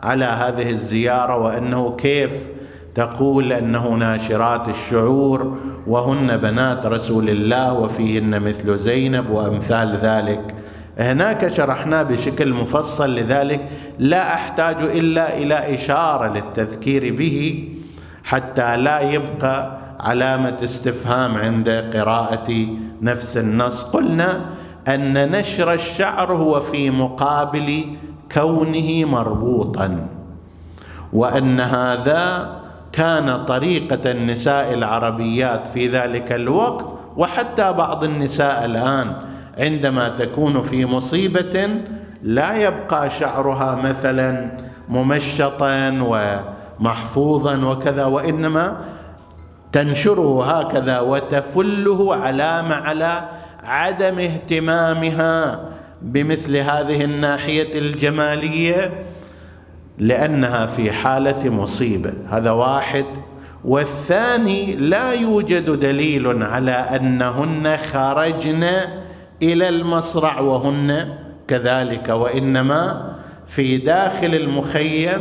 [0.02, 2.55] على هذه الزيارة وأنه كيف
[2.96, 10.54] تقول أنه ناشرات الشعور وهن بنات رسول الله وفيهن مثل زينب وأمثال ذلك.
[10.98, 13.68] هناك شرحنا بشكل مفصل لذلك.
[13.98, 17.68] لا أحتاج إلا إلى إشارة للتذكير به
[18.24, 22.66] حتى لا يبقى علامة استفهام عند قراءة
[23.02, 23.82] نفس النص.
[23.82, 24.40] قلنا
[24.88, 27.84] أن نشر الشعر هو في مقابل
[28.32, 30.06] كونه مربوطا
[31.12, 32.56] وأن هذا
[32.92, 39.12] كان طريقة النساء العربيات في ذلك الوقت وحتى بعض النساء الآن
[39.58, 41.68] عندما تكون في مصيبة
[42.22, 44.50] لا يبقى شعرها مثلا
[44.88, 45.90] ممشطا
[46.80, 48.76] ومحفوظا وكذا وإنما
[49.72, 53.24] تنشره هكذا وتفله علامه على
[53.64, 55.60] عدم اهتمامها
[56.02, 59.04] بمثل هذه الناحية الجمالية.
[59.98, 62.12] لأنها في حالة مصيبة.
[62.28, 63.04] هذا واحد.
[63.64, 68.64] والثاني لا يوجد دليل على أنهن خرجن
[69.42, 71.08] إلى المصرع وهن
[71.48, 73.12] كذلك وإنما
[73.46, 75.20] في داخل المخيم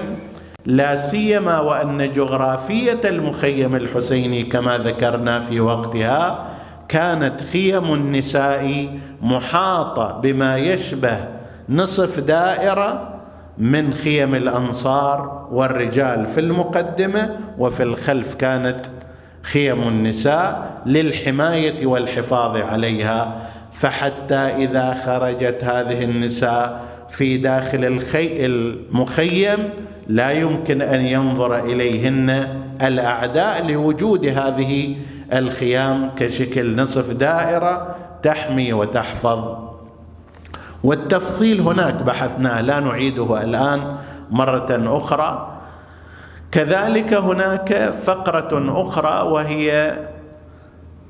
[0.65, 6.45] لا سيما وأن جغرافية المخيم الحسيني كما ذكرنا في وقتها
[6.89, 8.89] كانت خيم النساء
[9.21, 11.17] محاطة بما يشبه
[11.69, 13.14] نصف دائرة
[13.57, 18.85] من خيم الأنصار والرجال في المقدمة وفي الخلف كانت
[19.41, 23.41] خيم النساء للحماية والحفاظ عليها.
[23.73, 29.69] فحتى إذا خرجت هذه النساء في داخل الخي المخيم
[30.07, 32.47] لا يمكن أن ينظر إليهن
[32.81, 34.95] الأعداء لوجود هذه
[35.33, 39.64] الخيام كشكل نصف دائرة تحمي وتحفظ.
[40.85, 43.95] والتفصيل هناك بحثناه لا نعيده الآن
[44.31, 45.51] مرة أخرى.
[46.51, 49.97] كذلك هناك فقرة أخرى وهي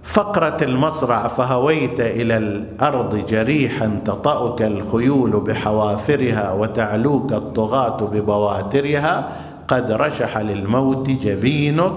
[0.04, 9.30] فقرة المصرع فهويت إلى الأرض جريحا تطأك الخيول بحوافرها وتعلوك الطغاة ببواترها.
[9.68, 11.96] قد رشح للموت جبينك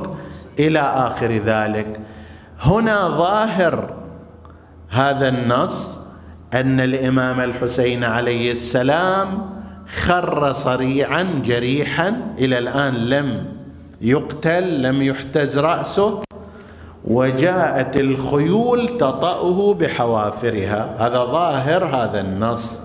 [0.58, 2.00] إلى آخر ذلك.
[2.60, 3.94] هنا ظاهر
[4.88, 5.97] هذا النص.
[6.54, 9.50] أن الإمام الحسين عليه السلام
[9.96, 13.44] خر صريعا جريحا إلى الآن لم
[14.00, 16.22] يقتل لم يحتز رأسه
[17.04, 20.94] وجاءت الخيول تطأه بحوافرها.
[20.98, 22.80] هذا ظاهر هذا النص.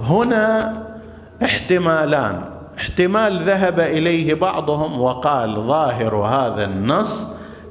[0.00, 0.72] هنا
[1.44, 2.40] احتمالان.
[2.78, 7.26] احتمال ذهب إليه بعضهم وقال ظاهر هذا النص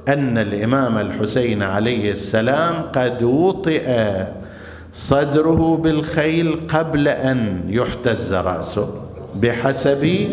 [0.08, 4.24] أن الإمام الحسين عليه السلام قد وطئ.
[4.94, 8.88] صدره بالخيل قبل أن يحتز رأسه
[9.34, 10.28] بحسب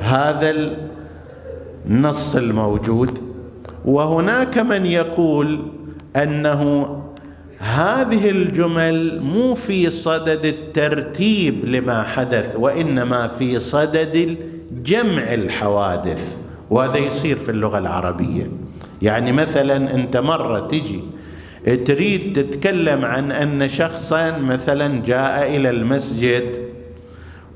[0.00, 0.54] هذا
[1.86, 3.18] النص الموجود.
[3.84, 5.60] وهناك من يقول
[6.16, 6.88] أنه
[7.58, 14.36] هذه الجمل مو في صدد الترتيب لما حدث وإنما في صدد
[14.84, 16.36] جمع الحوادث
[16.70, 18.50] وهذا يصير في اللغة العربية.
[19.02, 21.00] يعني مثلا أنت مرة تجي
[21.64, 26.68] تريد تتكلم عن أن شخصا مثلا جاء إلى المسجد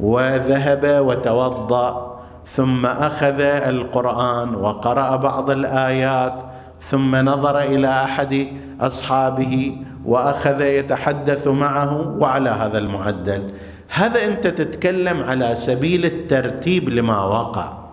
[0.01, 6.43] وذهب وتوضأ ثم أخذ القرآن وقرأ بعض الآيات
[6.81, 8.47] ثم نظر إلى أحد
[8.81, 13.51] أصحابه وأخذ يتحدث معه وعلى هذا المعدل.
[13.89, 17.88] هذا أنت تتكلم على سبيل الترتيب لما وقع.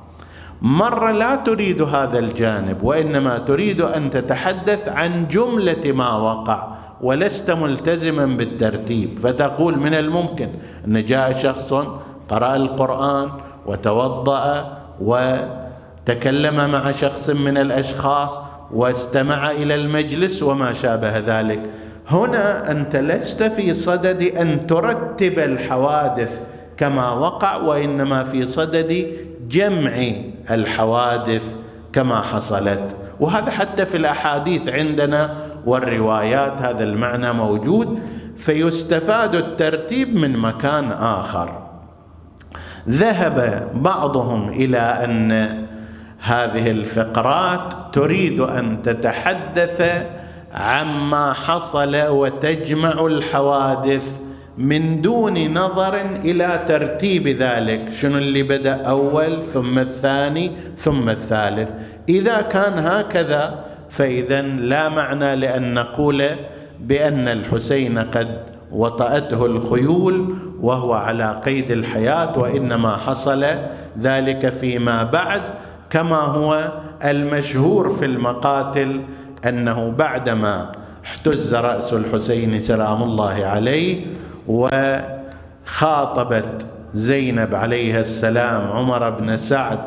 [0.61, 6.67] مرة لا تريد هذا الجانب وإنما تريد أن تتحدث عن جملة ما وقع
[7.01, 9.19] ولست ملتزما بالترتيب.
[9.23, 10.49] فتقول من الممكن
[10.87, 11.73] أن جاء شخص
[12.29, 13.29] قرأ القرآن
[13.65, 18.31] وتوضأ وتكلم مع شخص من الأشخاص
[18.73, 21.59] واستمع إلى المجلس وما شابه ذلك.
[22.07, 26.39] هنا أنت لست في صدد أن ترتب الحوادث
[26.77, 29.07] كما وقع وإنما في صدد
[29.49, 30.11] جمع
[30.51, 31.43] الحوادث
[31.93, 32.95] كما حصلت.
[33.19, 37.99] وهذا حتى في الأحاديث عندنا والروايات هذا المعنى موجود
[38.37, 41.61] فيستفاد الترتيب من مكان آخر.
[42.89, 45.31] ذهب بعضهم إلى أن
[46.19, 50.05] هذه الفقرات تريد أن تتحدث
[50.53, 54.03] عما حصل وتجمع الحوادث
[54.57, 57.91] من دون نظر إلى ترتيب ذلك.
[57.91, 61.69] شنو اللي بدأ أول؟ ثم الثاني ثم الثالث.
[62.09, 66.23] إذا كان هكذا فاذا لا معنى لأن نقول
[66.79, 73.45] بأن الحسين قد وطأته الخيول وهو على قيد الحياة وإنما حصل
[74.01, 75.41] ذلك فيما بعد
[75.89, 76.71] كما هو
[77.05, 79.01] المشهور في المقاتل
[79.45, 80.71] أنه بعدما
[81.05, 84.05] احتز رأس الحسين سلام الله عليه
[85.67, 86.05] وخاطبت
[86.93, 89.79] زينب عليها السلام عمر بن سعد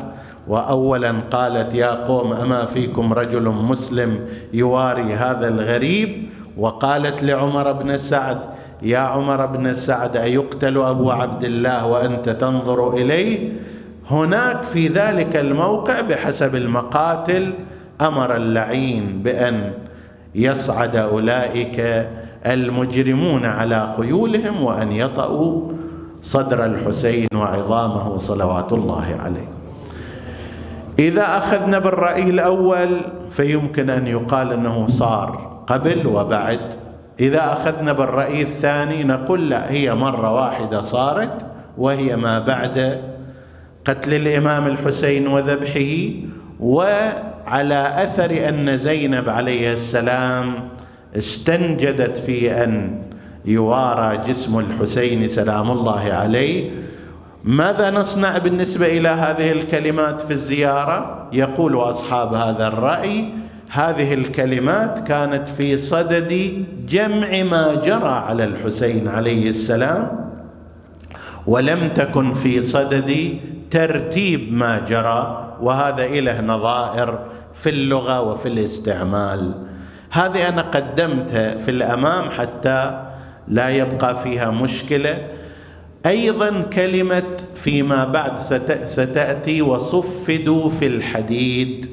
[0.47, 4.19] واولا قالت يا قوم أما فيكم رجل مسلم
[4.53, 8.37] يواري هذا الغريب؟ وقالت لعمر بن سعد
[8.81, 13.51] يا عمر بن سعد أيقتل أبو عبد الله وأنت تنظر إليه؟
[14.11, 17.53] هناك في ذلك الموقع بحسب المقاتل
[18.01, 19.71] أمر اللعين بأن
[20.35, 22.07] يصعد أولئك
[22.45, 25.71] المجرمون على خيولهم وأن يطأوا
[26.21, 29.47] صدر الحسين وعظامه صلوات الله عليه.
[30.99, 32.89] إذا أخذنا بالرأي الأول
[33.31, 36.59] فيمكن أن يقال أنه صار قبل وبعد.
[37.19, 41.45] إذا أخذنا بالرأي الثاني نقول لا هي مرة واحدة صارت
[41.77, 43.01] وهي ما بعد
[43.85, 46.09] قتل الإمام الحسين وذبحه
[46.59, 50.53] وعلى أثر أن زينب عليه السلام
[51.17, 53.01] استنجدت في أن
[53.45, 56.71] يوارى جسم الحسين سلام الله عليه.
[57.43, 63.25] ماذا نصنع بالنسبة إلى هذه الكلمات في الزيارة؟ يقول أصحاب هذا الرأي
[63.69, 70.31] هذه الكلمات كانت في صدد جمع ما جرى على الحسين عليه السلام
[71.47, 73.37] ولم تكن في صدد
[73.71, 77.19] ترتيب ما جرى وهذا إله نظائر
[77.53, 79.53] في اللغة وفي الاستعمال.
[80.11, 83.05] هذه أنا قدمتها في الأمام حتى
[83.47, 85.27] لا يبقى فيها مشكلة.
[86.05, 87.23] أيضا كلمة
[87.55, 88.39] فيما بعد
[88.85, 91.89] ستأتي وصفدوا في الحديد.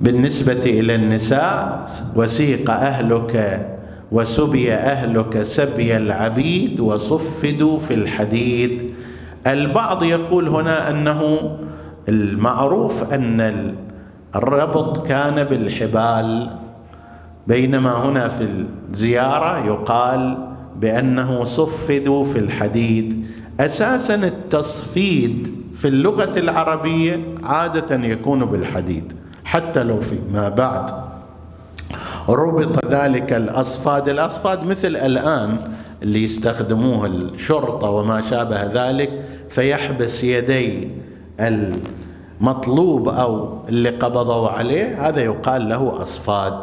[0.00, 1.86] بالنسبة إلى النساء
[2.16, 3.66] وسيق أهلك
[4.12, 8.94] وسبي أهلك سبي العبيد وصفدوا في الحديد.
[9.46, 11.50] البعض يقول هنا أنه
[12.08, 13.74] المعروف أن
[14.36, 16.50] الربط كان بالحبال.
[17.46, 23.26] بينما هنا في الزيارة يقال بأنه صفدوا في الحديد.
[23.60, 29.12] أساسا التصفيد في اللغة العربية عادة يكون بالحديد
[29.44, 31.06] حتى لو في ما بعد.
[32.28, 35.56] ربط ذلك الأصفاد الأصفاد مثل الآن
[36.02, 40.88] اللي يستخدموه الشرطة وما شابه ذلك فيحبس يدي
[42.40, 46.60] المطلوب أو اللي قبضوا عليه هذا يقال له أصفاد.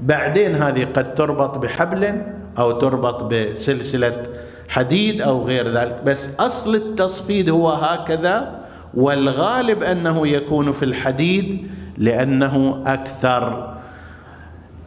[0.00, 2.22] بعدين هذه قد تربط بحبل
[2.58, 4.22] أو تربط بسلسلة
[4.68, 6.00] حديد أو غير ذلك.
[6.06, 8.60] بس أصل التصفيد هو هكذا
[8.94, 11.68] والغالب أنه يكون في الحديد
[11.98, 13.74] لأنه أكثر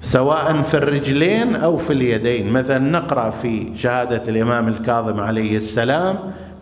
[0.01, 2.49] سواء في الرجلين أو في اليدين.
[2.53, 6.19] مثلا نقرأ في شهادة الإمام الكاظم عليه السلام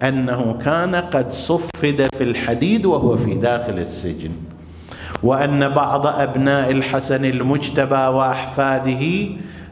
[0.08, 4.32] أنه كان قد صفد في الحديد وهو في داخل السجن
[5.24, 9.28] وأن بعض أبناء الحسن المجتبى وأحفاده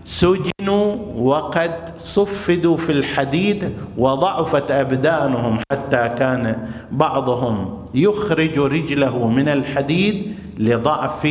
[0.06, 11.28] سجنوا وقد صفدوا في الحديد وضعفت أبدانهم حتى كان بعضهم يخرج رجله من الحديد لضعف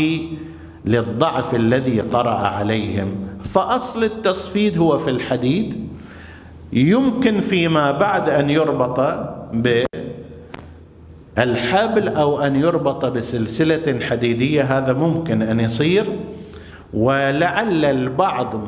[0.84, 3.14] للضعف الذي طرأ عليهم.
[3.44, 5.88] فأصل التصفيد هو في الحديد
[6.72, 9.00] يمكن فيما بعد أن يربط
[11.36, 16.06] بالحبل أو أن يربط بسلسلة حديدية هذا ممكن أن يصير.
[16.94, 18.60] ولعل البعض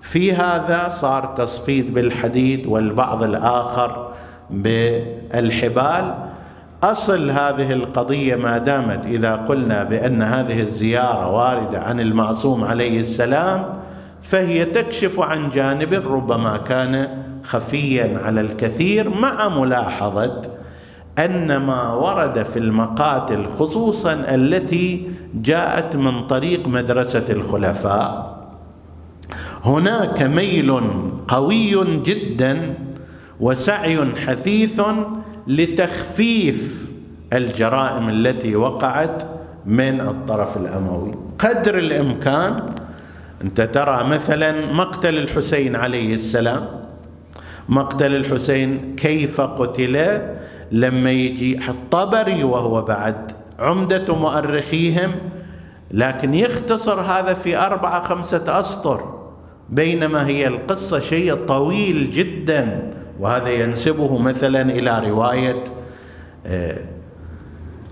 [0.00, 4.12] في هذا صار تصفيد بالحديد والبعض الآخر
[4.50, 6.14] بالحبال.
[6.82, 13.64] أصل هذه القضية ما دامت إذا قلنا بأن هذه الزيارة واردة عن المعصوم عليه السلام
[14.22, 17.08] فهي تكشف عن جانب ربما كان
[17.44, 20.42] خفيا على الكثير مع ملاحظة
[21.18, 28.40] أن ما ورد في المقاتل خصوصا التي جاءت من طريق مدرسة الخلفاء
[29.64, 30.80] هناك ميل
[31.28, 32.74] قوي جدا
[33.40, 34.82] وسعي حثيث
[35.46, 36.90] لتخفيف
[37.32, 39.22] الجرائم التي وقعت
[39.66, 41.10] من الطرف الأموي.
[41.38, 42.56] قدر الإمكان
[43.44, 46.66] أنت ترى مثلا مقتل الحسين عليه السلام.
[47.70, 50.20] مقتل الحسين كيف قتل
[50.72, 53.32] لما يجي الطبري وهو بعد.
[53.58, 55.12] عمدة مؤرخيهم
[55.90, 59.20] لكن يختصر هذا في أربعة خمسة أسطر.
[59.68, 65.64] بينما هي القصة شيء طويل جدا وهذا ينسبه مثلا إلى رواية
[66.46, 66.78] آه،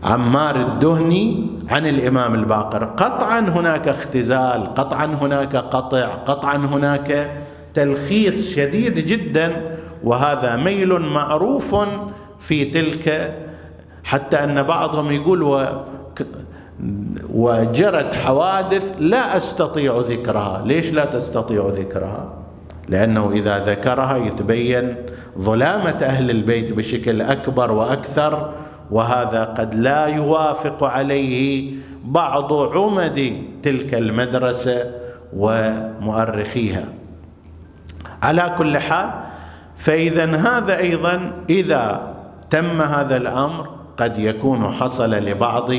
[0.03, 2.85] عمار الدهني عن الإمام الباقر.
[2.85, 7.31] قطعا هناك اختزال قطعا هناك قطع قطعا هناك
[7.79, 11.77] تلخيص شديد جدا وهذا ميل معروف
[12.41, 13.35] في تلك
[14.05, 15.67] حتى أن بعضهم يقول و
[17.35, 20.63] وجرت حوادث لا أستطيع ذكرها.
[20.67, 22.33] ليش لا تستطيع ذكرها؟
[22.89, 24.95] لأنه إذا ذكرها يتبين
[25.39, 28.55] ظلامة أهل البيت بشكل أكبر وأكثر
[28.91, 31.73] وهذا قد لا يوافق عليه
[32.05, 34.91] بعض عمد تلك المدرسة
[35.37, 36.98] ومؤرخيها.
[38.23, 39.11] على كل حال
[39.77, 42.15] فاذا هذا أيضا إذا
[42.51, 45.71] تم هذا الأمر قد يكون حصل لبعض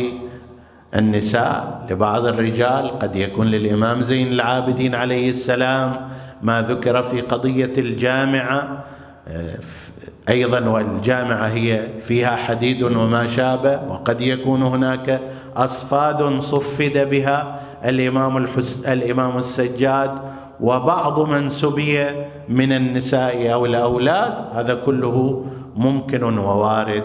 [0.95, 6.09] النساء لبعض الرجال قد يكون للإمام زين العابدين عليه السلام
[6.41, 8.83] ما ذكر في قضية الجامعة.
[10.29, 15.19] أيضا والجامعة هي فيها حديد وما شابه وقد يكون هناك
[15.55, 20.19] أصفاد صفد بها الإمام الحس الإمام السجاد
[20.61, 22.05] وبعض من سبي
[22.49, 25.45] من النساء أو الأولاد هذا كله
[25.75, 27.03] ممكن ووارد.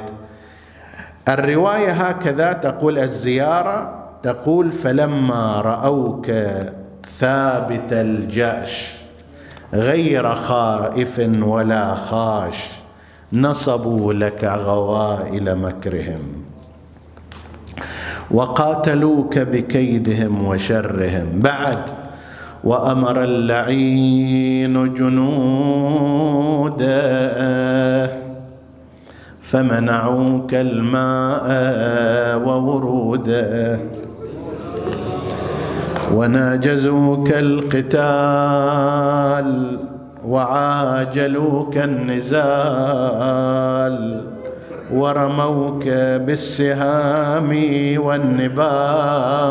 [1.28, 6.26] الرواية هكذا تقول الزيارة تقول فلما رأوك
[7.18, 8.94] ثابت الجأش
[9.72, 12.68] غير خائف ولا خاش
[13.32, 16.22] نصبوا لك غوائل مكرهم
[18.30, 21.26] وقاتلوك بكيدهم وشرهم.
[21.34, 22.03] بعد
[22.64, 26.84] وأمر اللعين جنوده
[29.42, 31.48] فمنعوك الماء
[32.46, 33.78] ووروده
[36.12, 38.58] وناجزوك القتال
[40.26, 43.14] وعاجلوك النزال
[44.94, 45.84] ورموك
[46.26, 47.50] بالسهام
[47.98, 49.44] والنبال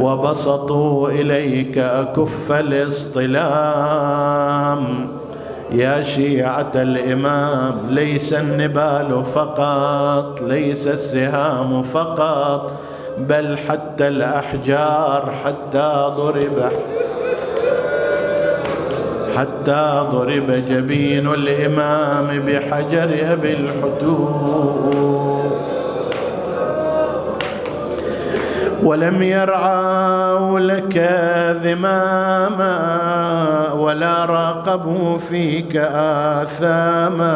[0.00, 2.52] وبسطوا إليك أكف
[3.72, 5.08] الاصطلام.
[5.72, 12.72] يا شيعة الإمام ليس النبال فقط ليس السهام فقط
[13.18, 16.70] بل حتى الأحجار حتى ضرب
[19.36, 25.31] حتى ضرب جبين الإمام بحجر أبي الحتوب
[28.82, 30.96] ولم يرعوا لك
[31.62, 32.78] ذماما
[33.72, 35.76] ولا راقبوا فيك
[36.36, 37.32] آثاما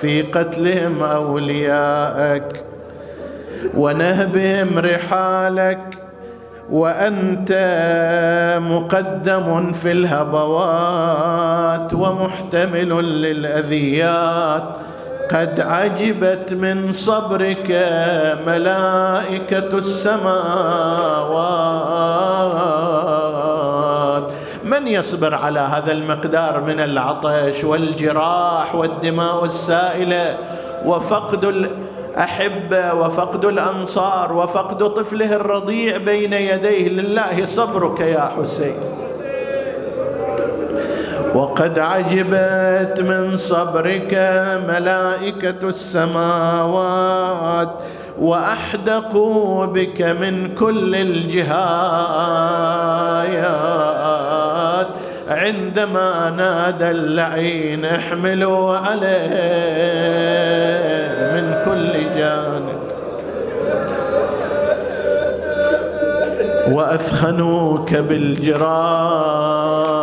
[0.00, 2.64] في قتلهم أولياءك
[3.74, 5.98] ونهبهم رحالك
[6.70, 7.52] وأنت
[8.70, 12.88] مقدم في الهبوات ومحتمل
[13.22, 14.62] للأذيات
[15.30, 17.70] قد عجبت من صبرك
[18.46, 20.20] ملائكة السماوات.
[24.64, 30.38] من يصبر على هذا المقدار من العطش والجراح والدماء السائلة
[30.84, 38.99] وفقد الاحبه وفقد الأنصار وفقد طفله الرضيع بين يديه؟ لله صبرك يا حسين.
[41.34, 44.14] وقد عجبت من صبرك
[44.68, 47.68] ملائكة السماوات
[48.20, 51.50] وأحدقوا بك من كل الجهايات.
[55.28, 59.30] عندما نادى اللعين احملوا عليه
[61.34, 62.80] من كل جانب.
[66.72, 69.99] وأثخنوك بالجراح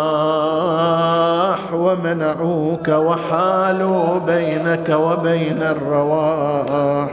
[1.88, 7.10] ومنعوك وحالوا بينك وبين الرواح.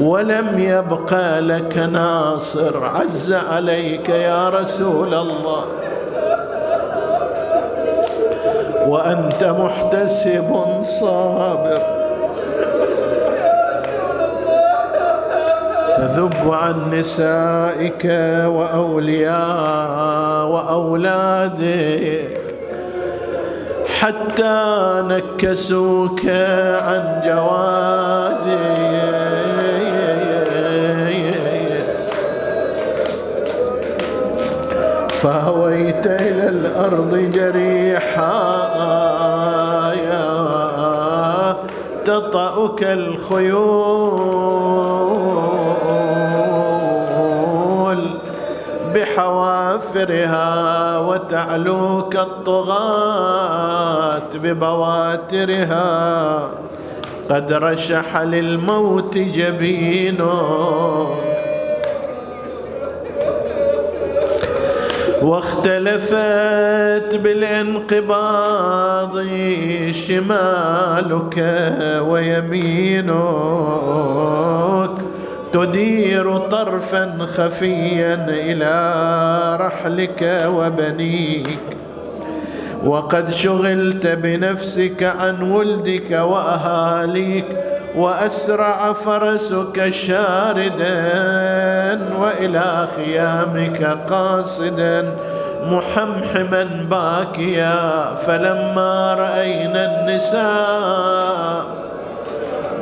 [0.00, 5.64] ولم يبق لك ناصر عز عليك يا رسول الله.
[8.86, 10.64] وأنت محتسب
[11.00, 11.80] صابر.
[15.96, 18.04] تذب عن نسائك
[18.46, 22.37] وأولياء وأولادك.
[24.38, 28.48] حتى نكسوك عن جوادك
[35.22, 38.58] فهويت إلى الأرض جريحا
[42.04, 44.28] تطأك الخيول
[49.98, 56.50] بحوافرها وتعلوك الطغاة ببواترها.
[57.30, 61.08] قد رشح للموت جبينه.
[65.22, 69.18] واختلفت بالانقباض
[69.92, 71.36] شمالك
[72.08, 73.08] ويمينك.
[75.52, 78.76] تدير طرفا خفيا إلى
[79.60, 81.58] رحلك وبنيك.
[82.84, 87.44] وقد شغلت بنفسك عن ولدك وأهاليك
[87.96, 91.10] وأسرع فرسك شاردا
[92.20, 95.14] وإلى خيامك قاصدا
[95.70, 98.04] محمحما باكيا.
[98.26, 101.87] فلما رأينا النساء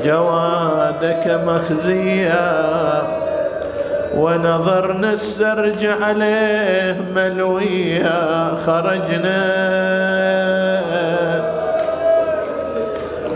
[0.07, 3.03] جوادك مخزيا
[4.17, 9.47] ونظرنا السرج عليه ملويا خرجنا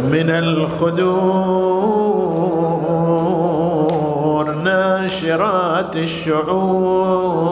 [0.05, 1.21] من الخدور
[4.55, 7.51] ناشرات الشعور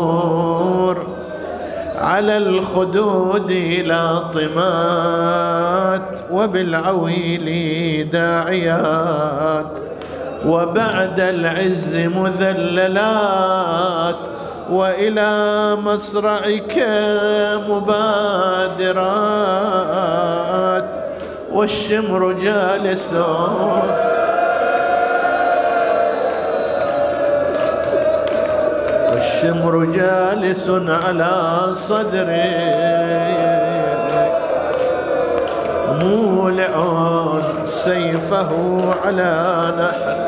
[2.09, 3.53] على الخدود
[3.85, 5.01] لاطمات
[6.31, 7.47] وبالعويل
[8.11, 9.67] داعيات
[10.47, 13.37] وبعد العز مذللات
[14.71, 16.87] وإلى مصرعك
[18.89, 20.85] مبادرات
[21.53, 23.15] والشمر جالس
[29.39, 31.31] والشمر جالس على
[31.75, 32.55] صدري.
[36.03, 36.75] مولع
[37.65, 40.19] سيفه على نحر.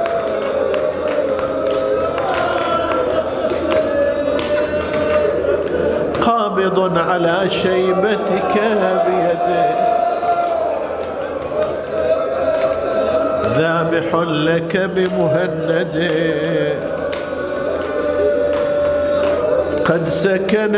[6.22, 8.54] قابض على شيبتك
[9.06, 9.70] بيده
[13.58, 15.96] ذابح لك بمهند
[19.90, 20.76] قد سكن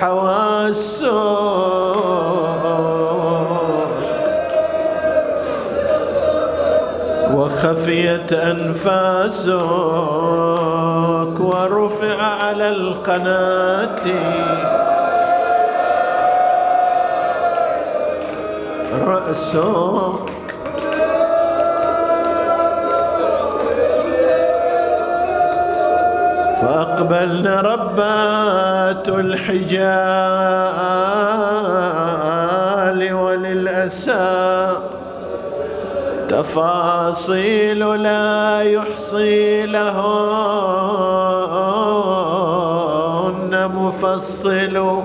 [0.00, 1.48] حواسه
[7.34, 9.50] وخفيت أنفاسك
[11.40, 14.04] ورفع على القناة.
[19.06, 20.27] رأسك
[26.68, 29.68] فأقبلنا ربات الحجال
[33.12, 34.72] وللأسى
[36.28, 39.98] تفاصيل لا يحصي لهن
[43.74, 45.02] مفصل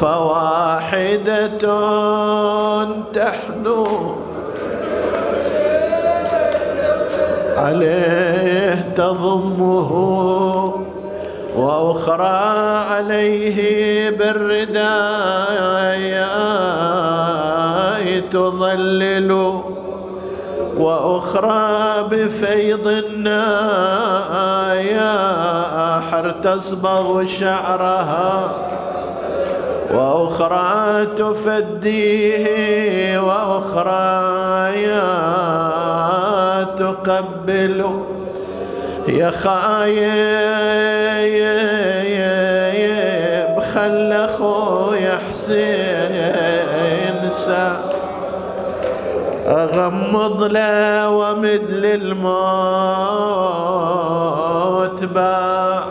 [0.00, 1.58] فواحدة
[3.12, 4.16] تحنو
[7.56, 9.92] عليه تضمه
[11.56, 12.38] وأخرى
[12.90, 14.88] عليه بالرداء
[18.30, 19.60] تظلل
[20.76, 23.98] وأخرى بفيض النايا
[26.42, 28.52] تصبغ شعرها
[29.94, 32.48] وأخرى تفديه
[33.18, 37.84] وأخرى يا تقبل
[39.08, 39.98] يا خايب
[43.74, 47.80] خل اخويا حسين سا
[49.46, 52.28] أغمض له ومد للموت
[55.04, 55.84] باع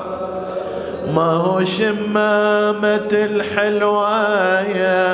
[1.14, 5.14] ما هو شمامة الحلوة يا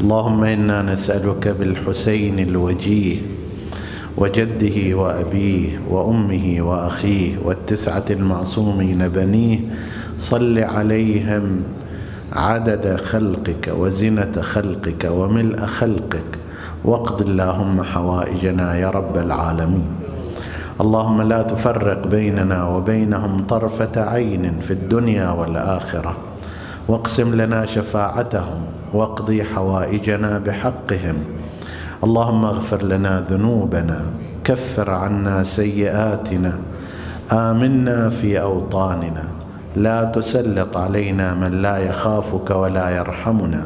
[0.00, 3.16] اللهم إنا نسألك بالحسين الوجيه
[4.16, 9.60] وجده وأبيه وأمه وأخيه والتسعة المعصومين بنيه.
[10.18, 11.62] صل عليهم
[12.32, 16.30] عدد خلقك وزنة خلقك وملء خلقك.
[16.84, 20.03] واقض اللهم حوائجنا يا رب العالمين.
[20.80, 26.16] اللهم لا تفرق بيننا وبينهم طرفة عين في الدنيا والآخرة.
[26.88, 28.62] واقسم لنا شفاعتهم
[28.92, 31.16] واقضي حوائجنا بحقهم.
[32.04, 34.00] اللهم اغفر لنا ذنوبنا
[34.44, 36.52] كفر عنا سيئاتنا.
[37.32, 39.24] آمنا في أوطاننا.
[39.76, 43.64] لا تسلط علينا من لا يخافك ولا يرحمنا.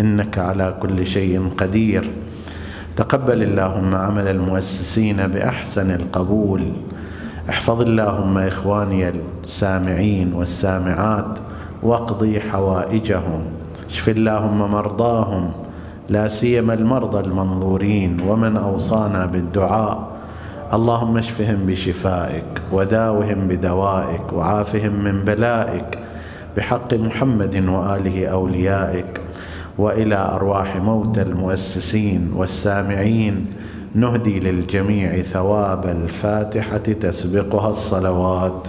[0.00, 2.10] إنك على كل شيء قدير.
[2.96, 6.72] تقبل اللهم عمل المؤسسين بأحسن القبول.
[7.48, 9.12] احفظ اللهم إخواني
[9.44, 11.38] السامعين والسامعات
[11.82, 13.42] واقضي حوائجهم.
[13.90, 15.50] اشف اللهم مرضاهم.
[16.08, 20.08] لا سيما المرضى المنظورين ومن أوصانا بالدعاء.
[20.72, 25.98] اللهم اشفهم بشفائك وداوهم بدوائك وعافهم من بلائك.
[26.56, 29.20] بحق محمد وآله أوليائك.
[29.78, 33.46] وإلى أرواح موتى المؤسسين والسامعين.
[33.94, 38.62] نهدي للجميع ثواب الفاتحة تسبقها الصلوات.